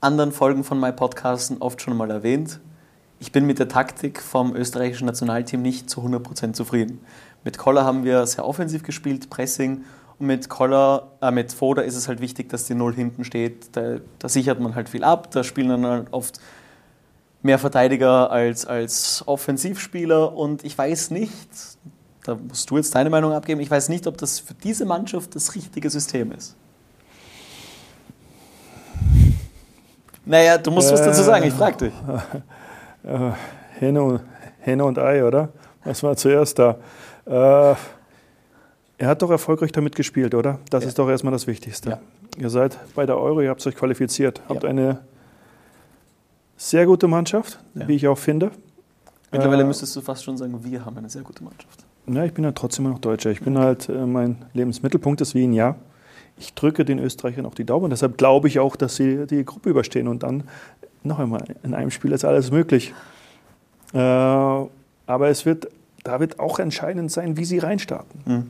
anderen 0.00 0.32
Folgen 0.32 0.64
von 0.64 0.78
meinem 0.78 0.96
Podcast 0.96 1.52
oft 1.60 1.80
schon 1.80 1.96
mal 1.96 2.10
erwähnt. 2.10 2.60
Ich 3.20 3.32
bin 3.32 3.46
mit 3.46 3.58
der 3.58 3.68
Taktik 3.68 4.20
vom 4.20 4.54
österreichischen 4.54 5.06
Nationalteam 5.06 5.62
nicht 5.62 5.88
zu 5.88 6.02
100% 6.02 6.52
zufrieden. 6.52 7.00
Mit 7.42 7.58
Koller 7.58 7.84
haben 7.84 8.04
wir 8.04 8.26
sehr 8.26 8.46
offensiv 8.46 8.82
gespielt, 8.82 9.30
Pressing. 9.30 9.84
Und 10.18 10.26
mit 10.26 10.48
Koller, 10.48 11.12
äh, 11.20 11.30
mit 11.30 11.52
Foda 11.52 11.82
ist 11.82 11.96
es 11.96 12.06
halt 12.06 12.20
wichtig, 12.20 12.48
dass 12.50 12.66
die 12.66 12.74
Null 12.74 12.94
hinten 12.94 13.24
steht. 13.24 13.74
Da, 13.76 13.98
da 14.18 14.28
sichert 14.28 14.60
man 14.60 14.74
halt 14.74 14.88
viel 14.88 15.04
ab. 15.04 15.30
Da 15.30 15.42
spielen 15.42 15.68
dann 15.68 15.86
halt 15.86 16.12
oft 16.12 16.38
mehr 17.42 17.58
Verteidiger 17.58 18.30
als, 18.30 18.66
als 18.66 19.24
Offensivspieler. 19.26 20.36
Und 20.36 20.64
ich 20.64 20.76
weiß 20.76 21.10
nicht, 21.10 21.48
da 22.24 22.34
musst 22.34 22.68
du 22.70 22.76
jetzt 22.78 22.94
deine 22.94 23.10
Meinung 23.10 23.32
abgeben. 23.32 23.60
Ich 23.60 23.70
weiß 23.70 23.90
nicht, 23.90 24.06
ob 24.06 24.16
das 24.18 24.40
für 24.40 24.54
diese 24.54 24.84
Mannschaft 24.84 25.34
das 25.36 25.54
richtige 25.54 25.88
System 25.88 26.32
ist. 26.32 26.56
Naja, 30.24 30.56
du 30.56 30.70
musst 30.70 30.90
äh, 30.90 30.94
was 30.94 31.02
dazu 31.02 31.22
sagen, 31.22 31.46
ich 31.46 31.54
frage 31.54 31.76
dich. 31.76 31.94
Äh, 33.04 33.32
Henne, 33.80 34.02
und, 34.02 34.20
Henne 34.60 34.82
und 34.82 34.98
Ei, 34.98 35.22
oder? 35.22 35.50
Was 35.84 36.02
war 36.02 36.16
zuerst 36.16 36.58
da? 36.58 36.78
Äh, 37.26 37.74
er 38.96 39.08
hat 39.08 39.20
doch 39.20 39.30
erfolgreich 39.30 39.72
damit 39.72 39.94
gespielt, 39.94 40.34
oder? 40.34 40.58
Das 40.70 40.84
ja. 40.84 40.88
ist 40.88 40.98
doch 40.98 41.10
erstmal 41.10 41.32
das 41.34 41.46
Wichtigste. 41.46 41.90
Ja. 41.90 41.98
Ihr 42.38 42.48
seid 42.48 42.78
bei 42.94 43.04
der 43.04 43.18
Euro, 43.18 43.42
ihr 43.42 43.50
habt 43.50 43.66
euch 43.66 43.76
qualifiziert, 43.76 44.40
habt 44.48 44.62
ja. 44.62 44.70
eine 44.70 45.00
sehr 46.56 46.86
gute 46.86 47.06
Mannschaft, 47.06 47.58
wie 47.74 47.96
ich 47.96 48.08
auch 48.08 48.16
finde. 48.16 48.52
Mittlerweile 49.30 49.64
äh, 49.64 49.66
müsstest 49.66 49.94
du 49.96 50.00
fast 50.00 50.24
schon 50.24 50.38
sagen, 50.38 50.64
wir 50.64 50.82
haben 50.82 50.96
eine 50.96 51.10
sehr 51.10 51.22
gute 51.22 51.44
Mannschaft. 51.44 51.84
Ja, 52.06 52.24
ich 52.24 52.34
bin 52.34 52.44
ja 52.44 52.52
trotzdem 52.52 52.84
noch 52.84 52.98
Deutscher. 52.98 53.30
Ich 53.30 53.40
bin 53.40 53.58
halt, 53.58 53.88
äh, 53.88 54.06
mein 54.06 54.44
Lebensmittelpunkt 54.52 55.20
ist 55.20 55.34
Wien, 55.34 55.52
ja. 55.52 55.76
Ich 56.36 56.54
drücke 56.54 56.84
den 56.84 56.98
Österreichern 56.98 57.46
auch 57.46 57.54
die 57.54 57.64
Daumen. 57.64 57.90
Deshalb 57.90 58.18
glaube 58.18 58.48
ich 58.48 58.58
auch, 58.58 58.76
dass 58.76 58.96
sie 58.96 59.26
die 59.26 59.44
Gruppe 59.44 59.70
überstehen. 59.70 60.08
Und 60.08 60.22
dann, 60.22 60.44
noch 61.02 61.18
einmal, 61.18 61.44
in 61.62 61.74
einem 61.74 61.90
Spiel 61.90 62.12
ist 62.12 62.24
alles 62.24 62.50
möglich. 62.50 62.92
Äh, 63.92 63.98
aber 63.98 65.28
es 65.28 65.46
wird, 65.46 65.68
da 66.02 66.20
wird 66.20 66.40
auch 66.40 66.58
entscheidend 66.58 67.10
sein, 67.10 67.36
wie 67.36 67.44
sie 67.44 67.58
reinstarten. 67.58 68.20
Mhm. 68.26 68.46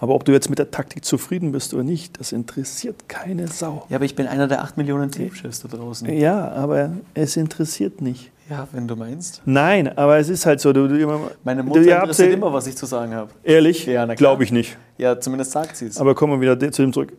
Aber 0.00 0.14
ob 0.14 0.24
du 0.24 0.32
jetzt 0.32 0.48
mit 0.48 0.58
der 0.58 0.70
Taktik 0.70 1.04
zufrieden 1.04 1.52
bist 1.52 1.74
oder 1.74 1.82
nicht, 1.82 2.18
das 2.20 2.32
interessiert 2.32 3.08
keine 3.08 3.48
Sau. 3.48 3.86
Ja, 3.88 3.96
aber 3.96 4.04
ich 4.04 4.14
bin 4.14 4.26
einer 4.26 4.48
der 4.48 4.62
8 4.62 4.76
Millionen 4.76 5.10
Teamchefs 5.10 5.60
da 5.60 5.68
draußen. 5.68 6.08
Ja, 6.12 6.50
aber 6.52 6.92
es 7.14 7.36
interessiert 7.36 8.00
nicht. 8.00 8.30
Ja, 8.48 8.66
wenn 8.72 8.88
du 8.88 8.96
meinst. 8.96 9.42
Nein, 9.44 9.96
aber 9.98 10.18
es 10.18 10.28
ist 10.30 10.46
halt 10.46 10.60
so. 10.60 10.72
Du, 10.72 10.88
du, 10.88 11.30
Meine 11.44 11.62
Mutter 11.62 11.82
du, 11.82 11.90
interessiert 11.90 12.32
immer, 12.32 12.52
was 12.52 12.66
ich 12.66 12.76
zu 12.76 12.86
sagen 12.86 13.14
habe. 13.14 13.30
Ehrlich? 13.42 13.84
Ja, 13.84 14.06
Glaube 14.14 14.42
ich 14.44 14.52
nicht. 14.52 14.78
Ja, 14.96 15.20
zumindest 15.20 15.52
sagt 15.52 15.76
sie 15.76 15.86
es. 15.86 15.98
Aber 15.98 16.14
kommen 16.14 16.40
wir 16.40 16.56
wieder 16.56 16.72
zu 16.72 16.82
dem 16.82 16.92
zurück. 16.92 17.12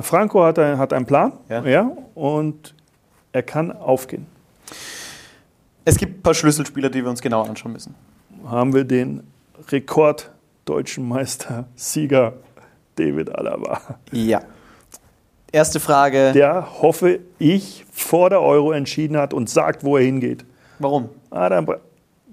Franco 0.00 0.42
hat, 0.42 0.58
ein, 0.58 0.78
hat 0.78 0.92
einen 0.92 1.06
Plan 1.06 1.32
ja. 1.48 1.64
ja. 1.64 1.92
und 2.14 2.74
er 3.32 3.42
kann 3.42 3.72
aufgehen. 3.72 4.26
Es 5.84 5.96
gibt 5.96 6.18
ein 6.18 6.22
paar 6.22 6.34
Schlüsselspieler, 6.34 6.90
die 6.90 7.02
wir 7.02 7.10
uns 7.10 7.20
genau 7.20 7.42
anschauen 7.42 7.72
müssen. 7.72 7.94
Haben 8.46 8.74
wir 8.74 8.84
den 8.84 9.22
Rekorddeutschen 9.68 11.06
Meister, 11.06 11.64
Sieger 11.74 12.34
David 12.96 13.34
Alaba. 13.34 13.80
Ja. 14.12 14.42
Erste 15.52 15.80
Frage. 15.80 16.32
Der, 16.32 16.80
hoffe 16.80 17.20
ich, 17.38 17.84
vor 17.90 18.30
der 18.30 18.40
Euro 18.40 18.72
entschieden 18.72 19.16
hat 19.16 19.34
und 19.34 19.50
sagt, 19.50 19.82
wo 19.82 19.96
er 19.96 20.04
hingeht. 20.04 20.44
Warum? 20.80 21.08
Ah, 21.30 21.48
dann, 21.48 21.66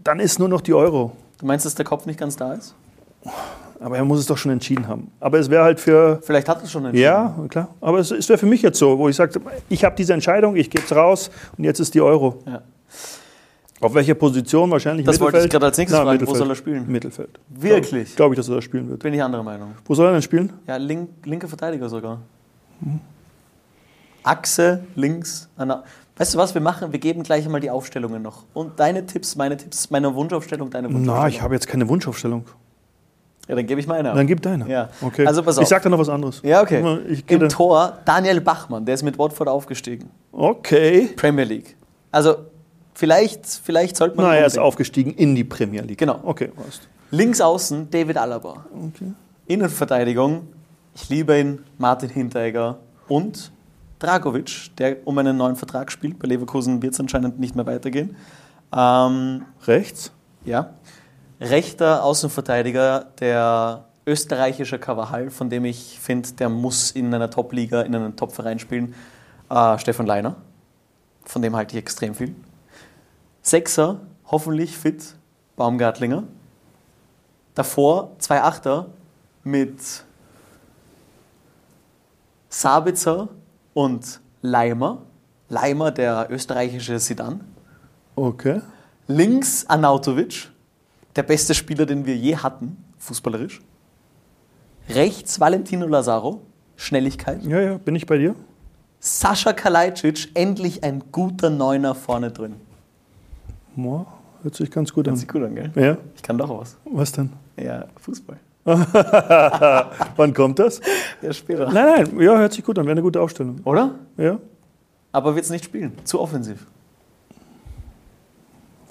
dann 0.04 0.20
ist 0.20 0.40
nur 0.40 0.50
noch 0.50 0.62
die 0.62 0.74
Euro. 0.74 1.12
Du 1.38 1.46
meinst, 1.46 1.66
dass 1.66 1.76
der 1.76 1.86
Kopf 1.86 2.06
nicht 2.06 2.20
ganz 2.20 2.36
da 2.36 2.54
ist? 2.54 2.74
Aber 3.80 3.98
er 3.98 4.06
muss 4.06 4.20
es 4.20 4.26
doch 4.26 4.38
schon 4.38 4.52
entschieden 4.52 4.88
haben. 4.88 5.12
Aber 5.20 5.38
es 5.38 5.50
wäre 5.52 5.64
halt 5.64 5.80
für. 5.80 6.20
Vielleicht 6.24 6.50
hat 6.50 6.58
er 6.60 6.64
es 6.64 6.72
schon 6.72 6.86
entschieden. 6.86 7.04
Ja, 7.04 7.36
klar. 7.50 7.68
Aber 7.80 8.00
es, 8.00 8.10
es 8.10 8.28
wäre 8.28 8.40
für 8.40 8.48
mich 8.48 8.62
jetzt 8.64 8.80
so, 8.80 8.98
wo 8.98 9.08
ich 9.10 9.16
sage, 9.16 9.40
ich 9.70 9.84
habe 9.86 9.96
diese 9.96 10.14
Entscheidung, 10.14 10.56
ich 10.56 10.70
gebe 10.72 10.84
es 10.84 10.96
raus 10.96 11.30
und 11.58 11.64
jetzt 11.64 11.80
ist 11.80 11.94
die 11.94 12.02
Euro. 12.02 12.40
Ja. 12.48 12.62
Auf 13.80 13.94
welcher 13.94 14.16
Position? 14.16 14.72
Wahrscheinlich 14.72 15.06
Das 15.06 15.20
wollte 15.20 15.38
ich 15.38 15.44
Mittelfeld? 15.44 15.52
gerade 15.52 15.66
als 15.68 15.78
nächstes 15.78 16.00
Na, 16.00 16.04
fragen. 16.06 16.18
Wo 16.18 16.22
Mittelfeld. 16.22 16.38
soll 16.40 16.50
er 16.50 16.56
spielen? 16.56 16.88
Mittelfeld. 16.92 17.40
Wirklich? 17.50 18.16
Glaube 18.16 18.34
ich, 18.34 18.38
dass 18.38 18.50
er 18.50 18.56
da 18.56 18.62
spielen 18.64 18.90
wird. 18.90 19.04
Bin 19.04 19.14
ich 19.14 19.22
anderer 19.22 19.44
Meinung. 19.44 19.74
Wo 19.86 19.94
soll 19.94 20.08
er 20.08 20.14
denn 20.14 20.24
spielen? 20.24 20.52
Ja, 20.66 20.78
link, 20.78 21.10
linker 21.26 21.48
Verteidiger 21.48 21.88
sogar. 21.88 22.20
Achse, 24.24 24.84
links. 24.96 25.48
Ana 25.58 25.84
weißt 26.18 26.34
du 26.34 26.38
was, 26.38 26.54
wir 26.54 26.62
machen, 26.62 26.92
wir 26.92 27.00
geben 27.00 27.24
gleich 27.24 27.46
einmal 27.46 27.62
die 27.62 27.70
Aufstellungen 27.70 28.22
noch. 28.22 28.44
Und 28.54 28.80
deine 28.80 29.06
Tipps, 29.06 29.36
meine 29.36 29.58
Tipps, 29.58 29.90
meine 29.90 30.14
Wunschaufstellung, 30.16 30.70
deine 30.70 30.88
Wunschaufstellung. 30.88 31.22
Na, 31.22 31.28
ich 31.28 31.42
habe 31.42 31.54
jetzt 31.54 31.68
keine 31.68 31.88
Wunschaufstellung. 31.88 32.46
Ja, 33.48 33.56
dann 33.56 33.66
gebe 33.66 33.80
ich 33.80 33.88
meine. 33.88 34.14
Dann 34.14 34.28
gib 34.28 34.42
deine. 34.42 34.68
Ja. 34.70 34.90
Okay. 35.02 35.26
Also 35.26 35.42
pass 35.42 35.58
auf. 35.58 35.64
Ich 35.64 35.70
sag 35.70 35.82
dann 35.82 35.92
noch 35.94 36.00
was 36.00 36.10
anderes. 36.10 36.42
ja, 36.44 36.62
okay. 36.62 36.80
Im 37.28 37.40
dann- 37.40 37.50
Tor 37.50 38.00
Daniel 38.04 38.42
Bachmann, 38.42 38.86
der 38.86 38.96
ist 38.96 39.04
mit 39.04 39.18
Watford 39.18 39.48
aufgestiegen. 39.48 40.10
Okay. 40.34 41.10
Premier 41.16 41.46
League. 41.46 41.78
Also 42.12 42.36
vielleicht, 42.94 43.46
vielleicht 43.46 43.96
sollte 43.96 44.18
man. 44.18 44.26
Na, 44.26 44.36
er 44.36 44.46
ist 44.46 44.60
aufgestiegen 44.60 45.14
in 45.14 45.34
die 45.34 45.46
Premier 45.46 45.82
League. 45.82 45.98
Genau. 46.00 46.20
Okay, 46.24 46.48
passt. 46.48 46.88
Links 47.12 47.40
außen 47.40 47.90
David 47.90 48.18
Alaba. 48.18 48.66
Okay. 48.74 49.14
Innenverteidigung, 49.48 50.48
ich 50.94 51.08
liebe 51.08 51.40
ihn, 51.40 51.60
Martin 51.78 52.10
Hinteregger 52.10 52.80
und 53.08 53.52
Dragovic, 54.00 54.76
der 54.78 54.98
um 55.06 55.18
einen 55.18 55.38
neuen 55.38 55.56
Vertrag 55.56 55.92
spielt. 55.92 56.20
Bei 56.20 56.28
Leverkusen 56.28 56.82
wird 56.82 56.94
es 56.94 57.00
anscheinend 57.00 57.40
nicht 57.40 57.56
mehr 57.56 57.66
weitergehen. 57.66 58.16
Ähm, 58.76 59.46
Rechts? 59.66 60.12
ja. 60.48 60.72
Rechter 61.40 62.04
Außenverteidiger, 62.04 63.12
der 63.20 63.86
österreichische 64.08 64.80
Carvajal, 64.80 65.30
von 65.30 65.50
dem 65.50 65.66
ich 65.66 66.00
finde, 66.00 66.32
der 66.32 66.50
muss 66.50 66.92
in 66.92 67.14
einer 67.14 67.30
Top-Liga, 67.30 67.82
in 67.82 67.94
einem 67.94 68.16
Top-Verein 68.16 68.58
spielen. 68.58 68.96
Äh, 69.50 69.78
Stefan 69.78 70.08
Leiner, 70.08 70.36
von 71.26 71.42
dem 71.44 71.56
halte 71.56 71.76
ich 71.76 71.84
extrem 71.84 72.16
viel. 72.16 72.34
Sechser, 73.44 74.00
hoffentlich 74.26 74.76
fit, 74.76 75.16
Baumgartlinger. 75.58 76.24
Davor 77.54 78.16
zwei 78.18 78.42
Achter 78.42 78.88
mit 79.44 79.80
Sabitzer 82.50 83.30
und 83.78 84.20
Leimer. 84.42 85.04
Leimer, 85.50 85.92
der 85.92 86.28
österreichische 86.32 86.98
Sidan. 86.98 87.42
Okay. 88.16 88.62
Links 89.08 89.66
Anautovic, 89.68 90.50
der 91.16 91.22
beste 91.22 91.54
Spieler, 91.54 91.86
den 91.86 92.04
wir 92.08 92.16
je 92.18 92.36
hatten, 92.36 92.76
fußballerisch. 92.98 93.62
Rechts 94.90 95.40
Valentino 95.40 95.86
Lazaro, 95.86 96.42
Schnelligkeit. 96.76 97.44
Ja, 97.44 97.60
ja, 97.62 97.78
bin 97.78 97.96
ich 97.96 98.08
bei 98.08 98.18
dir? 98.18 98.34
Sascha 99.00 99.54
Kalajdzic, 99.54 100.30
endlich 100.34 100.84
ein 100.84 101.04
guter 101.12 101.52
Neuner 101.52 101.94
vorne 101.94 102.32
drin. 102.32 102.56
Boah, 103.76 104.08
hört 104.42 104.56
sich 104.56 104.72
ganz 104.72 104.92
gut 104.92 105.06
Hört 105.06 105.14
an. 105.14 105.20
sich 105.20 105.28
gut 105.28 105.44
an, 105.44 105.54
gell? 105.54 105.72
Ja, 105.76 105.98
Ich 106.16 106.24
kann 106.24 106.38
doch 106.40 106.50
was. 106.50 106.78
was 106.86 107.12
denn? 107.12 107.32
Ja, 107.58 107.86
Fußball. 108.02 108.38
Wann 110.18 110.34
kommt 110.34 110.60
das? 110.60 110.82
Ja, 111.22 111.32
später. 111.32 111.72
Nein, 111.72 112.08
nein, 112.12 112.22
ja, 112.22 112.38
hört 112.38 112.52
sich 112.54 112.64
gut 112.66 112.78
an, 112.78 112.86
wäre 112.86 112.92
eine 112.94 113.02
gute 113.02 113.22
Aufstellung. 113.22 113.62
Oder? 113.64 113.92
Ja, 114.18 114.38
Aber 115.12 115.36
wird 115.36 115.46
es 115.46 115.52
nicht 115.52 115.66
spielen. 115.66 115.94
Zu 116.04 116.20
offensiv. 116.20 116.66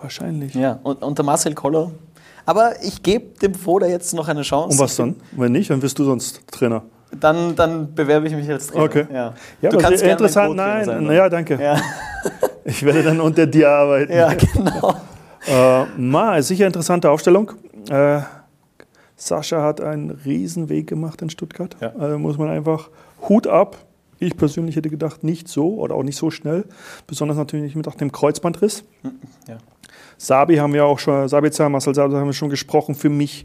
wahrscheinlich. 0.01 0.55
Ja, 0.55 0.79
und 0.83 1.03
unter 1.03 1.23
Marcel 1.23 1.55
Koller. 1.55 1.91
Aber 2.45 2.73
ich 2.83 3.03
gebe 3.03 3.39
dem 3.41 3.55
Foda 3.55 3.87
jetzt 3.87 4.15
noch 4.15 4.29
eine 4.29 4.43
Chance. 4.43 4.77
Und 4.77 4.83
was 4.83 4.97
dann? 4.97 5.17
Wenn 5.33 5.53
nicht, 5.53 5.69
dann 5.69 5.83
wirst 5.83 5.99
du 5.99 6.05
sonst 6.05 6.41
Trainer. 6.51 6.83
Dann, 7.21 7.55
dann 7.57 7.95
bewerbe 7.95 8.27
ich 8.29 8.35
mich 8.35 8.49
als 8.51 8.69
Trainer. 8.69 8.85
Okay. 8.85 9.07
Ja, 9.13 9.35
Ja, 9.63 9.71
du 9.71 9.79
kannst 9.79 10.03
interessant. 10.03 10.57
Nein, 10.57 10.85
sein, 10.85 11.05
naja, 11.05 11.29
danke. 11.29 11.59
Ja, 11.61 11.77
Ich 12.65 12.83
werde 12.85 13.03
dann 13.03 13.21
unter 13.21 13.47
dir 13.47 13.71
arbeiten. 13.71 14.13
ja 14.13 14.33
genau. 14.55 14.95
Äh, 15.47 15.85
Ma, 15.97 16.37
ist 16.37 16.49
sicher 16.49 16.67
interessante 16.67 17.09
Aufstellung. 17.11 17.53
Äh, 17.89 18.21
Sascha 19.17 19.63
hat 19.63 19.81
einen 19.81 20.11
Riesenweg 20.11 20.87
gemacht 20.87 21.23
in 21.23 21.31
Stuttgart. 21.31 21.77
Ja. 21.81 21.95
Also 21.97 22.19
muss 22.19 22.39
man 22.39 22.49
einfach 22.49 22.91
Hut 23.29 23.47
ab. 23.47 23.79
Ich 24.19 24.37
persönlich 24.37 24.77
hätte 24.77 24.89
gedacht, 24.89 25.25
nicht 25.25 25.49
so 25.49 25.75
oder 25.75 25.95
auch 25.95 26.03
nicht 26.03 26.17
so 26.17 26.31
schnell. 26.31 26.65
Besonders 27.07 27.37
natürlich 27.37 27.75
mit 27.75 27.89
auch 27.89 27.95
dem 27.95 28.13
Kreuzbandriss. 28.13 28.85
Ja. 29.49 29.59
Sabi 30.19 30.57
haben 30.57 30.73
wir 30.73 30.85
auch 30.85 30.99
schon, 30.99 31.29
Sabitzer, 31.29 31.69
Marcel 31.69 31.95
Sabitzer 31.95 32.19
haben 32.19 32.29
wir 32.29 32.33
schon 32.33 32.49
gesprochen. 32.49 32.95
Für 32.95 33.11
mich 33.11 33.45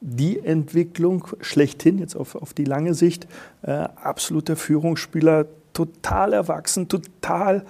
die 0.00 0.40
Entwicklung 0.40 1.26
schlechthin, 1.40 1.98
jetzt 1.98 2.16
auf, 2.16 2.34
auf 2.34 2.54
die 2.54 2.64
lange 2.64 2.94
Sicht. 2.94 3.26
Äh, 3.62 3.70
absoluter 3.70 4.56
Führungsspieler, 4.56 5.46
total 5.72 6.32
erwachsen, 6.32 6.88
total 6.88 7.64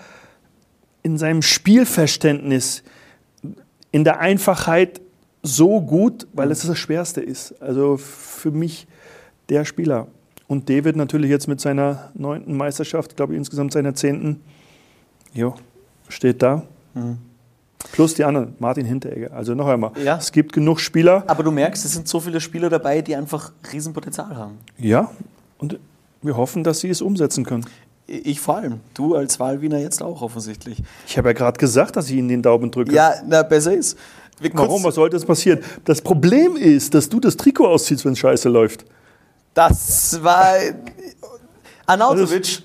in 1.02 1.18
seinem 1.18 1.42
Spielverständnis, 1.42 2.82
in 3.90 4.04
der 4.04 4.20
Einfachheit 4.20 5.00
so 5.42 5.80
gut, 5.80 6.26
weil 6.32 6.50
es 6.50 6.66
das 6.66 6.78
Schwerste 6.78 7.20
ist. 7.20 7.60
Also 7.60 7.96
für 7.96 8.50
mich 8.50 8.86
der 9.48 9.64
Spieler. 9.64 10.06
Und 10.46 10.68
David 10.68 10.96
natürlich 10.96 11.30
jetzt 11.30 11.48
mit 11.48 11.60
seiner 11.60 12.10
neunten 12.14 12.56
Meisterschaft, 12.56 13.16
glaube 13.16 13.32
ich 13.32 13.38
insgesamt 13.38 13.72
seiner 13.72 13.94
zehnten, 13.94 14.40
jo, 15.32 15.54
steht 16.08 16.42
da. 16.42 16.62
Mhm. 16.94 17.18
Plus 17.92 18.14
die 18.14 18.24
anderen, 18.24 18.54
Martin 18.60 18.86
Hinteregger. 18.86 19.32
Also 19.32 19.54
noch 19.54 19.66
einmal, 19.66 19.90
Ja. 20.04 20.16
es 20.16 20.30
gibt 20.30 20.52
genug 20.52 20.78
Spieler. 20.78 21.24
Aber 21.26 21.42
du 21.42 21.50
merkst, 21.50 21.84
es 21.84 21.92
sind 21.94 22.06
so 22.06 22.20
viele 22.20 22.40
Spieler 22.40 22.68
dabei, 22.70 23.02
die 23.02 23.16
einfach 23.16 23.52
Riesenpotenzial 23.72 24.36
haben. 24.36 24.58
Ja, 24.78 25.10
und 25.58 25.78
wir 26.22 26.36
hoffen, 26.36 26.62
dass 26.62 26.80
sie 26.80 26.90
es 26.90 27.02
umsetzen 27.02 27.44
können. 27.44 27.64
Ich 28.06 28.40
vor 28.40 28.56
allem. 28.58 28.80
Du 28.94 29.14
als 29.16 29.40
Wahlwiener 29.40 29.78
jetzt 29.78 30.02
auch 30.02 30.22
offensichtlich. 30.22 30.82
Ich 31.06 31.16
habe 31.18 31.30
ja 31.30 31.32
gerade 31.32 31.58
gesagt, 31.58 31.96
dass 31.96 32.10
ich 32.10 32.16
ihnen 32.16 32.28
den 32.28 32.42
Daumen 32.42 32.70
drücke. 32.70 32.92
Ja, 32.92 33.14
na, 33.26 33.42
besser 33.42 33.74
ist. 33.74 33.98
Warum? 34.54 34.82
Was 34.84 34.96
sollte 34.96 35.16
das 35.16 35.24
passieren? 35.24 35.60
Das 35.84 36.00
Problem 36.00 36.56
ist, 36.56 36.94
dass 36.94 37.08
du 37.08 37.20
das 37.20 37.36
Trikot 37.36 37.66
ausziehst, 37.66 38.04
wenn 38.04 38.12
es 38.12 38.18
scheiße 38.18 38.48
läuft. 38.48 38.84
Das 39.54 40.22
war. 40.22 40.54
Arnautovic. 41.86 42.62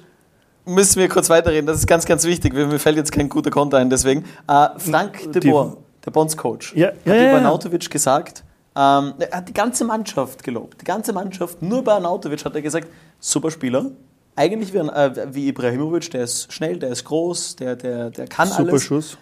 Müssen 0.66 1.00
wir 1.00 1.08
kurz 1.08 1.30
weiterreden, 1.30 1.66
das 1.66 1.78
ist 1.78 1.88
ganz, 1.88 2.06
ganz 2.06 2.26
wichtig. 2.26 2.54
Mir 2.54 2.78
fällt 2.78 2.98
jetzt 2.98 3.14
kein 3.14 3.30
guter 3.30 3.50
Konter 3.50 3.78
ein, 3.78 3.90
deswegen. 3.90 4.26
Äh, 4.50 4.68
Frank 4.78 5.32
de 5.32 5.50
Boer, 5.50 5.78
der 6.06 6.12
Bondscoach, 6.12 6.74
Ja, 6.76 6.88
hat 6.88 6.96
ja, 7.06 7.14
ja, 7.16 7.22
über 7.22 7.32
ja. 7.32 7.38
Arnautovic 7.38 7.90
gesagt, 7.90 8.44
ähm, 8.76 9.14
er 9.18 9.38
hat 9.38 9.48
die 9.48 9.54
ganze 9.54 9.86
Mannschaft 9.86 10.44
gelobt. 10.44 10.82
Die 10.82 10.86
ganze 10.86 11.14
Mannschaft, 11.14 11.62
nur 11.62 11.86
bei 11.86 11.94
Arnautovic 11.94 12.44
hat 12.44 12.54
er 12.54 12.62
gesagt, 12.62 12.90
super 13.18 13.50
Spieler. 13.50 13.92
Eigentlich 14.36 14.74
wie, 14.74 14.80
äh, 14.80 15.28
wie 15.34 15.48
Ibrahimovic, 15.48 16.12
der 16.12 16.26
ist 16.26 16.52
schnell, 16.52 16.78
der 16.78 16.90
ist 16.90 17.06
groß, 17.06 17.56
der, 17.56 17.78
der, 17.78 18.10
der 18.10 18.28
kann 18.28 18.50
Super 18.50 18.70
alles. 18.72 18.84
Schuss. 18.84 19.18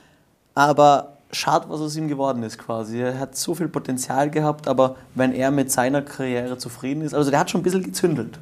Aber 0.56 1.15
schade, 1.32 1.66
was 1.70 1.82
aus 1.82 1.96
ihm 1.96 2.08
geworden 2.08 2.44
ist 2.44 2.58
quasi. 2.58 3.00
Er 3.00 3.20
hat 3.20 3.36
so 3.36 3.56
viel 3.56 3.68
Potenzial 3.68 4.30
gehabt, 4.30 4.68
aber 4.68 4.96
wenn 5.16 5.34
er 5.34 5.52
mit 5.52 5.72
seiner 5.72 6.02
Karriere 6.02 6.58
zufrieden 6.58 7.02
ist, 7.02 7.14
also 7.14 7.30
der 7.30 7.40
hat 7.40 7.50
schon 7.50 7.62
ein 7.62 7.64
bisschen 7.64 7.84
gezündelt. 7.84 8.40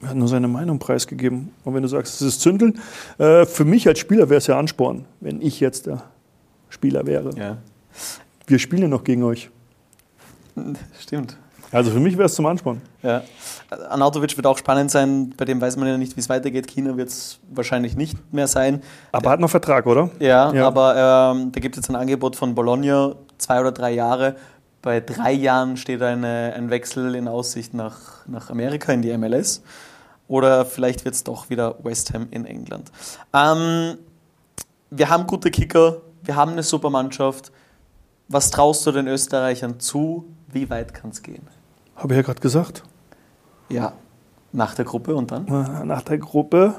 Er 0.00 0.10
hat 0.10 0.16
nur 0.16 0.28
seine 0.28 0.48
Meinung 0.48 0.78
preisgegeben. 0.78 1.52
Und 1.64 1.74
wenn 1.74 1.82
du 1.82 1.88
sagst, 1.88 2.20
es 2.20 2.20
ist 2.20 2.40
Zündeln, 2.40 2.80
äh, 3.18 3.44
für 3.46 3.64
mich 3.64 3.88
als 3.88 3.98
Spieler 3.98 4.28
wäre 4.28 4.38
es 4.38 4.46
ja 4.46 4.58
Ansporn, 4.58 5.04
wenn 5.20 5.40
ich 5.42 5.58
jetzt 5.58 5.86
der 5.86 6.02
Spieler 6.68 7.06
wäre. 7.06 7.30
Ja. 7.36 7.58
Wir 8.46 8.58
spielen 8.58 8.82
ja 8.82 8.88
noch 8.88 9.02
gegen 9.02 9.24
euch. 9.24 9.50
Stimmt. 11.00 11.36
Also 11.72 11.90
für 11.90 12.00
mich 12.00 12.16
wäre 12.16 12.26
es 12.26 12.34
zum 12.34 12.46
Ansporn. 12.46 12.80
Ja. 13.02 13.22
Arnautovic 13.70 14.36
wird 14.36 14.46
auch 14.46 14.56
spannend 14.58 14.90
sein, 14.90 15.34
bei 15.36 15.44
dem 15.44 15.60
weiß 15.60 15.76
man 15.76 15.88
ja 15.88 15.98
nicht, 15.98 16.16
wie 16.16 16.20
es 16.20 16.28
weitergeht. 16.28 16.66
China 16.68 16.96
wird 16.96 17.08
es 17.10 17.38
wahrscheinlich 17.50 17.96
nicht 17.96 18.16
mehr 18.32 18.46
sein. 18.48 18.82
Aber 19.12 19.30
hat 19.30 19.40
noch 19.40 19.50
Vertrag, 19.50 19.86
oder? 19.86 20.10
Ja, 20.18 20.52
Ja. 20.52 20.66
aber 20.66 21.32
ähm, 21.34 21.52
da 21.52 21.60
gibt 21.60 21.76
es 21.76 21.82
jetzt 21.82 21.90
ein 21.90 21.96
Angebot 21.96 22.36
von 22.36 22.54
Bologna, 22.54 23.14
zwei 23.36 23.60
oder 23.60 23.72
drei 23.72 23.92
Jahre. 23.92 24.36
Bei 24.80 25.00
drei 25.00 25.32
Jahren 25.32 25.76
steht 25.76 26.00
eine, 26.02 26.54
ein 26.56 26.70
Wechsel 26.70 27.14
in 27.14 27.28
Aussicht 27.28 27.74
nach, 27.74 28.26
nach 28.26 28.48
Amerika, 28.50 28.92
in 28.92 29.02
die 29.02 29.16
MLS. 29.18 29.62
Oder 30.28 30.64
vielleicht 30.64 31.04
wird 31.04 31.14
es 31.14 31.24
doch 31.24 31.50
wieder 31.50 31.76
West 31.82 32.14
Ham 32.14 32.28
in 32.30 32.44
England. 32.46 32.90
Ähm, 33.34 33.98
wir 34.90 35.08
haben 35.10 35.26
gute 35.26 35.50
Kicker, 35.50 35.98
wir 36.22 36.36
haben 36.36 36.52
eine 36.52 36.62
super 36.62 36.90
Mannschaft. 36.90 37.50
Was 38.28 38.50
traust 38.50 38.86
du 38.86 38.92
den 38.92 39.08
Österreichern 39.08 39.80
zu? 39.80 40.24
Wie 40.52 40.68
weit 40.70 40.94
kann 40.94 41.10
es 41.10 41.22
gehen? 41.22 41.46
Habe 41.96 42.14
ich 42.14 42.16
ja 42.18 42.22
gerade 42.22 42.40
gesagt. 42.40 42.82
Ja, 43.68 43.92
nach 44.52 44.74
der 44.74 44.84
Gruppe 44.84 45.14
und 45.14 45.30
dann? 45.30 45.44
Nach 45.84 46.02
der 46.02 46.18
Gruppe, 46.18 46.74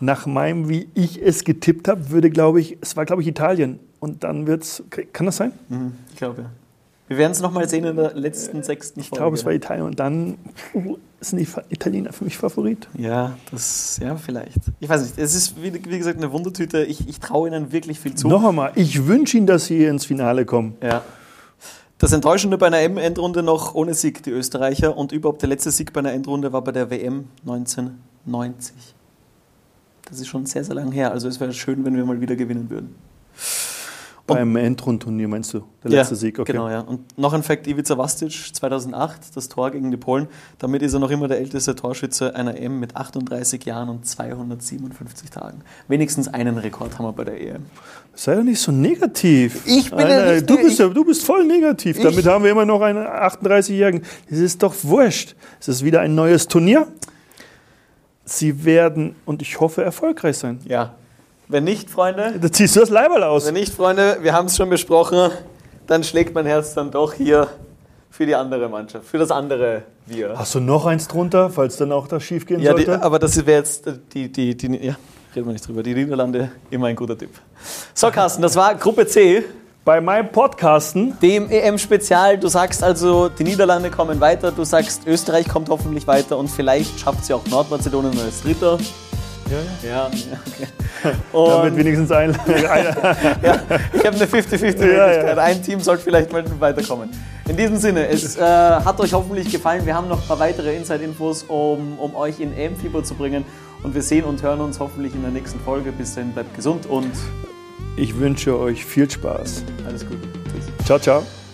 nach 0.00 0.26
meinem, 0.26 0.68
wie 0.68 0.88
ich 0.94 1.22
es 1.22 1.44
getippt 1.44 1.88
habe, 1.88 2.10
würde, 2.10 2.30
glaube 2.30 2.60
ich, 2.60 2.78
es 2.80 2.96
war, 2.96 3.04
glaube 3.04 3.22
ich, 3.22 3.28
Italien. 3.28 3.78
Und 4.00 4.24
dann 4.24 4.46
wird 4.46 4.62
es, 4.62 4.82
kann 5.12 5.26
das 5.26 5.36
sein? 5.36 5.52
Mhm, 5.68 5.92
ich 6.10 6.16
glaube 6.16 6.42
ja. 6.42 6.50
Wir 7.08 7.18
werden 7.18 7.32
es 7.32 7.40
nochmal 7.40 7.68
sehen 7.68 7.84
in 7.84 7.94
der 7.94 8.14
letzten 8.14 8.64
sechsten 8.64 8.98
Ich 8.98 9.12
glaube, 9.12 9.36
es 9.36 9.44
war 9.44 9.52
Italien. 9.52 9.84
Und 9.84 10.00
dann 10.00 10.38
puh, 10.72 10.98
sind 11.20 11.38
die 11.38 11.46
Italiener 11.72 12.12
für 12.12 12.24
mich 12.24 12.36
Favorit. 12.36 12.88
Ja, 12.98 13.36
das, 13.52 14.00
ja, 14.02 14.16
vielleicht. 14.16 14.58
Ich 14.80 14.88
weiß 14.88 15.02
nicht. 15.02 15.18
Es 15.18 15.36
ist, 15.36 15.62
wie, 15.62 15.72
wie 15.72 15.98
gesagt, 15.98 16.18
eine 16.18 16.32
Wundertüte. 16.32 16.82
Ich, 16.82 17.08
ich 17.08 17.20
traue 17.20 17.48
ihnen 17.48 17.70
wirklich 17.70 18.00
viel 18.00 18.16
zu. 18.16 18.26
Noch 18.26 18.44
einmal, 18.44 18.72
ich 18.74 19.06
wünsche 19.06 19.36
Ihnen, 19.36 19.46
dass 19.46 19.66
Sie 19.66 19.84
ins 19.84 20.04
Finale 20.04 20.44
kommen. 20.44 20.76
Ja. 20.82 21.02
Das 21.98 22.12
Enttäuschende 22.12 22.58
bei 22.58 22.66
einer 22.66 22.80
M-Endrunde 22.80 23.42
noch 23.42 23.74
ohne 23.74 23.94
Sieg, 23.94 24.22
die 24.22 24.30
Österreicher. 24.30 24.96
Und 24.96 25.12
überhaupt 25.12 25.40
der 25.40 25.48
letzte 25.48 25.70
Sieg 25.70 25.94
bei 25.94 26.00
einer 26.00 26.12
Endrunde 26.12 26.52
war 26.52 26.62
bei 26.62 26.72
der 26.72 26.90
WM 26.90 27.28
1990. 27.40 28.74
Das 30.08 30.20
ist 30.20 30.28
schon 30.28 30.44
sehr, 30.44 30.62
sehr 30.62 30.74
lang 30.74 30.92
her. 30.92 31.12
Also 31.12 31.26
es 31.26 31.40
wäre 31.40 31.54
schön, 31.54 31.84
wenn 31.86 31.96
wir 31.96 32.04
mal 32.04 32.20
wieder 32.20 32.36
gewinnen 32.36 32.68
würden. 32.68 32.94
Beim 34.26 34.56
Endrundturnier 34.56 35.28
meinst 35.28 35.54
du? 35.54 35.62
Der 35.84 35.90
letzte 35.92 36.14
ja, 36.14 36.18
Sieg, 36.18 36.38
okay. 36.38 36.52
Genau, 36.52 36.68
ja. 36.68 36.80
Und 36.80 37.16
noch 37.16 37.32
ein 37.32 37.42
Fakt: 37.42 37.66
Ivica 37.66 37.96
Vastic 37.96 38.32
2008, 38.32 39.36
das 39.36 39.48
Tor 39.48 39.70
gegen 39.70 39.90
die 39.90 39.96
Polen. 39.96 40.26
Damit 40.58 40.82
ist 40.82 40.94
er 40.94 40.98
noch 40.98 41.10
immer 41.10 41.28
der 41.28 41.38
älteste 41.38 41.76
Torschütze 41.76 42.34
einer 42.34 42.56
EM 42.56 42.80
mit 42.80 42.96
38 42.96 43.64
Jahren 43.64 43.88
und 43.88 44.06
257 44.06 45.30
Tagen. 45.30 45.62
Wenigstens 45.86 46.26
einen 46.26 46.58
Rekord 46.58 46.98
haben 46.98 47.06
wir 47.06 47.12
bei 47.12 47.24
der 47.24 47.40
EM. 47.40 47.66
Sei 48.14 48.34
doch 48.34 48.42
nicht 48.42 48.60
so 48.60 48.72
negativ. 48.72 49.62
Ich 49.66 49.90
bin 49.90 50.00
Alter, 50.00 50.34
ja 50.34 50.40
du, 50.40 50.56
bist, 50.56 50.78
ja- 50.78 50.88
du 50.88 51.04
bist 51.04 51.24
voll 51.24 51.44
negativ. 51.44 52.00
Damit 52.00 52.26
haben 52.26 52.42
wir 52.42 52.50
immer 52.50 52.64
noch 52.64 52.80
einen 52.80 53.06
38-Jährigen. 53.06 54.02
Das 54.28 54.38
ist 54.38 54.62
doch 54.62 54.74
wurscht. 54.82 55.36
Es 55.60 55.68
ist 55.68 55.84
wieder 55.84 56.00
ein 56.00 56.14
neues 56.14 56.48
Turnier. 56.48 56.88
Sie 58.24 58.64
werden, 58.64 59.14
und 59.24 59.40
ich 59.40 59.60
hoffe, 59.60 59.84
erfolgreich 59.84 60.36
sein. 60.36 60.58
Ja. 60.64 60.96
Wenn 61.48 61.64
nicht, 61.64 61.88
Freunde, 61.90 62.34
Da 62.40 62.50
ziehst 62.50 62.74
du 62.76 62.80
das 62.80 62.90
Leiberl 62.90 63.22
aus. 63.22 63.46
wenn 63.46 63.54
nicht, 63.54 63.72
Freunde, 63.72 64.18
wir 64.22 64.32
haben 64.32 64.46
es 64.46 64.56
schon 64.56 64.68
besprochen, 64.68 65.30
dann 65.86 66.02
schlägt 66.02 66.34
mein 66.34 66.46
Herz 66.46 66.74
dann 66.74 66.90
doch 66.90 67.12
hier 67.12 67.48
für 68.10 68.26
die 68.26 68.34
andere 68.34 68.68
Mannschaft, 68.68 69.06
für 69.06 69.18
das 69.18 69.30
andere 69.30 69.82
Wir. 70.06 70.36
Hast 70.36 70.54
du 70.54 70.60
noch 70.60 70.86
eins 70.86 71.06
drunter, 71.06 71.50
falls 71.50 71.76
dann 71.76 71.92
auch 71.92 72.08
das 72.08 72.22
schief 72.24 72.46
gehen 72.46 72.60
Ja, 72.60 72.72
sollte? 72.72 73.02
aber 73.02 73.18
das 73.18 73.36
wäre 73.46 73.58
jetzt 73.58 73.86
äh, 73.86 73.92
die, 74.12 74.30
die, 74.32 74.56
die, 74.56 74.66
ja, 74.86 74.96
reden 75.34 75.46
wir 75.46 75.52
nicht 75.52 75.66
drüber. 75.68 75.82
Die 75.82 75.94
Niederlande, 75.94 76.50
immer 76.70 76.86
ein 76.88 76.96
guter 76.96 77.16
Tipp. 77.16 77.30
So, 77.94 78.10
Carsten, 78.10 78.42
das 78.42 78.56
war 78.56 78.74
Gruppe 78.74 79.06
C, 79.06 79.44
Bei 79.84 80.00
meinem 80.00 80.32
Podcasten, 80.32 81.16
dem 81.20 81.48
EM-Spezial. 81.48 82.38
Du 82.38 82.48
sagst 82.48 82.82
also, 82.82 83.28
die 83.28 83.44
Niederlande 83.44 83.90
kommen 83.90 84.18
weiter, 84.20 84.50
du 84.50 84.64
sagst, 84.64 85.06
Österreich 85.06 85.48
kommt 85.48 85.68
hoffentlich 85.68 86.06
weiter 86.08 86.38
und 86.38 86.48
vielleicht 86.48 86.98
schafft 86.98 87.24
sie 87.24 87.34
auch 87.34 87.46
Nordmazedonien 87.46 88.18
als 88.18 88.42
Dritter. 88.42 88.78
Ja, 89.50 89.88
Ja, 89.88 90.06
okay. 90.06 91.16
damit 91.32 91.76
wenigstens 91.76 92.10
ein, 92.10 92.32
ja, 93.42 93.60
ich 93.92 94.04
habe 94.04 94.16
eine 94.16 94.26
50-50-Möglichkeit. 94.26 95.24
Ja, 95.24 95.26
ja. 95.26 95.36
Ein 95.36 95.62
Team 95.62 95.80
sollte 95.80 96.02
vielleicht 96.02 96.32
mal 96.32 96.44
weiterkommen. 96.58 97.10
In 97.48 97.56
diesem 97.56 97.76
Sinne, 97.76 98.08
es 98.08 98.36
äh, 98.36 98.40
hat 98.40 98.98
euch 99.00 99.12
hoffentlich 99.12 99.50
gefallen. 99.50 99.86
Wir 99.86 99.94
haben 99.94 100.08
noch 100.08 100.20
ein 100.20 100.26
paar 100.26 100.38
weitere 100.40 100.74
Inside-Infos, 100.74 101.44
um, 101.44 101.98
um 101.98 102.14
euch 102.16 102.40
in 102.40 102.56
EM-Fieber 102.56 103.04
zu 103.04 103.14
bringen. 103.14 103.44
Und 103.82 103.94
wir 103.94 104.02
sehen 104.02 104.24
und 104.24 104.42
hören 104.42 104.60
uns 104.60 104.80
hoffentlich 104.80 105.14
in 105.14 105.22
der 105.22 105.30
nächsten 105.30 105.60
Folge. 105.60 105.92
Bis 105.92 106.14
dahin, 106.14 106.32
bleibt 106.32 106.54
gesund 106.56 106.86
und 106.86 107.12
Ich 107.96 108.18
wünsche 108.18 108.58
euch 108.58 108.84
viel 108.84 109.08
Spaß. 109.08 109.62
alles 109.86 110.04
Gute. 110.04 110.22
Tschüss. 110.50 110.86
Ciao, 110.86 110.98
ciao. 110.98 111.45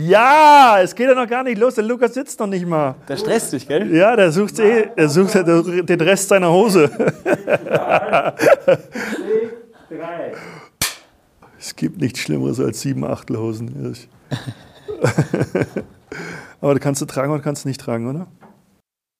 Ja, 0.00 0.78
es 0.80 0.94
geht 0.94 1.08
ja 1.08 1.14
noch 1.16 1.28
gar 1.28 1.42
nicht 1.42 1.58
los. 1.58 1.74
Der 1.74 1.82
Lukas 1.82 2.14
sitzt 2.14 2.38
noch 2.38 2.46
nicht 2.46 2.64
mal. 2.64 2.94
Der 3.08 3.16
stresst 3.16 3.52
dich, 3.52 3.66
gell? 3.66 3.92
Ja, 3.92 4.14
der 4.14 4.30
sucht, 4.30 4.60
eh, 4.60 4.90
der 4.96 5.08
sucht 5.08 5.34
den 5.34 6.00
Rest 6.00 6.28
seiner 6.28 6.52
Hose. 6.52 6.88
Es 11.60 11.74
gibt 11.74 12.00
nichts 12.00 12.20
Schlimmeres 12.20 12.60
als 12.60 12.80
sieben 12.80 13.04
Achtelhosen. 13.04 13.96
Aber 16.60 16.74
du 16.74 16.80
kannst 16.80 17.02
du 17.02 17.06
tragen 17.06 17.32
oder 17.32 17.42
kannst 17.42 17.64
du 17.64 17.68
nicht 17.68 17.80
tragen, 17.80 18.08
oder? 18.08 18.28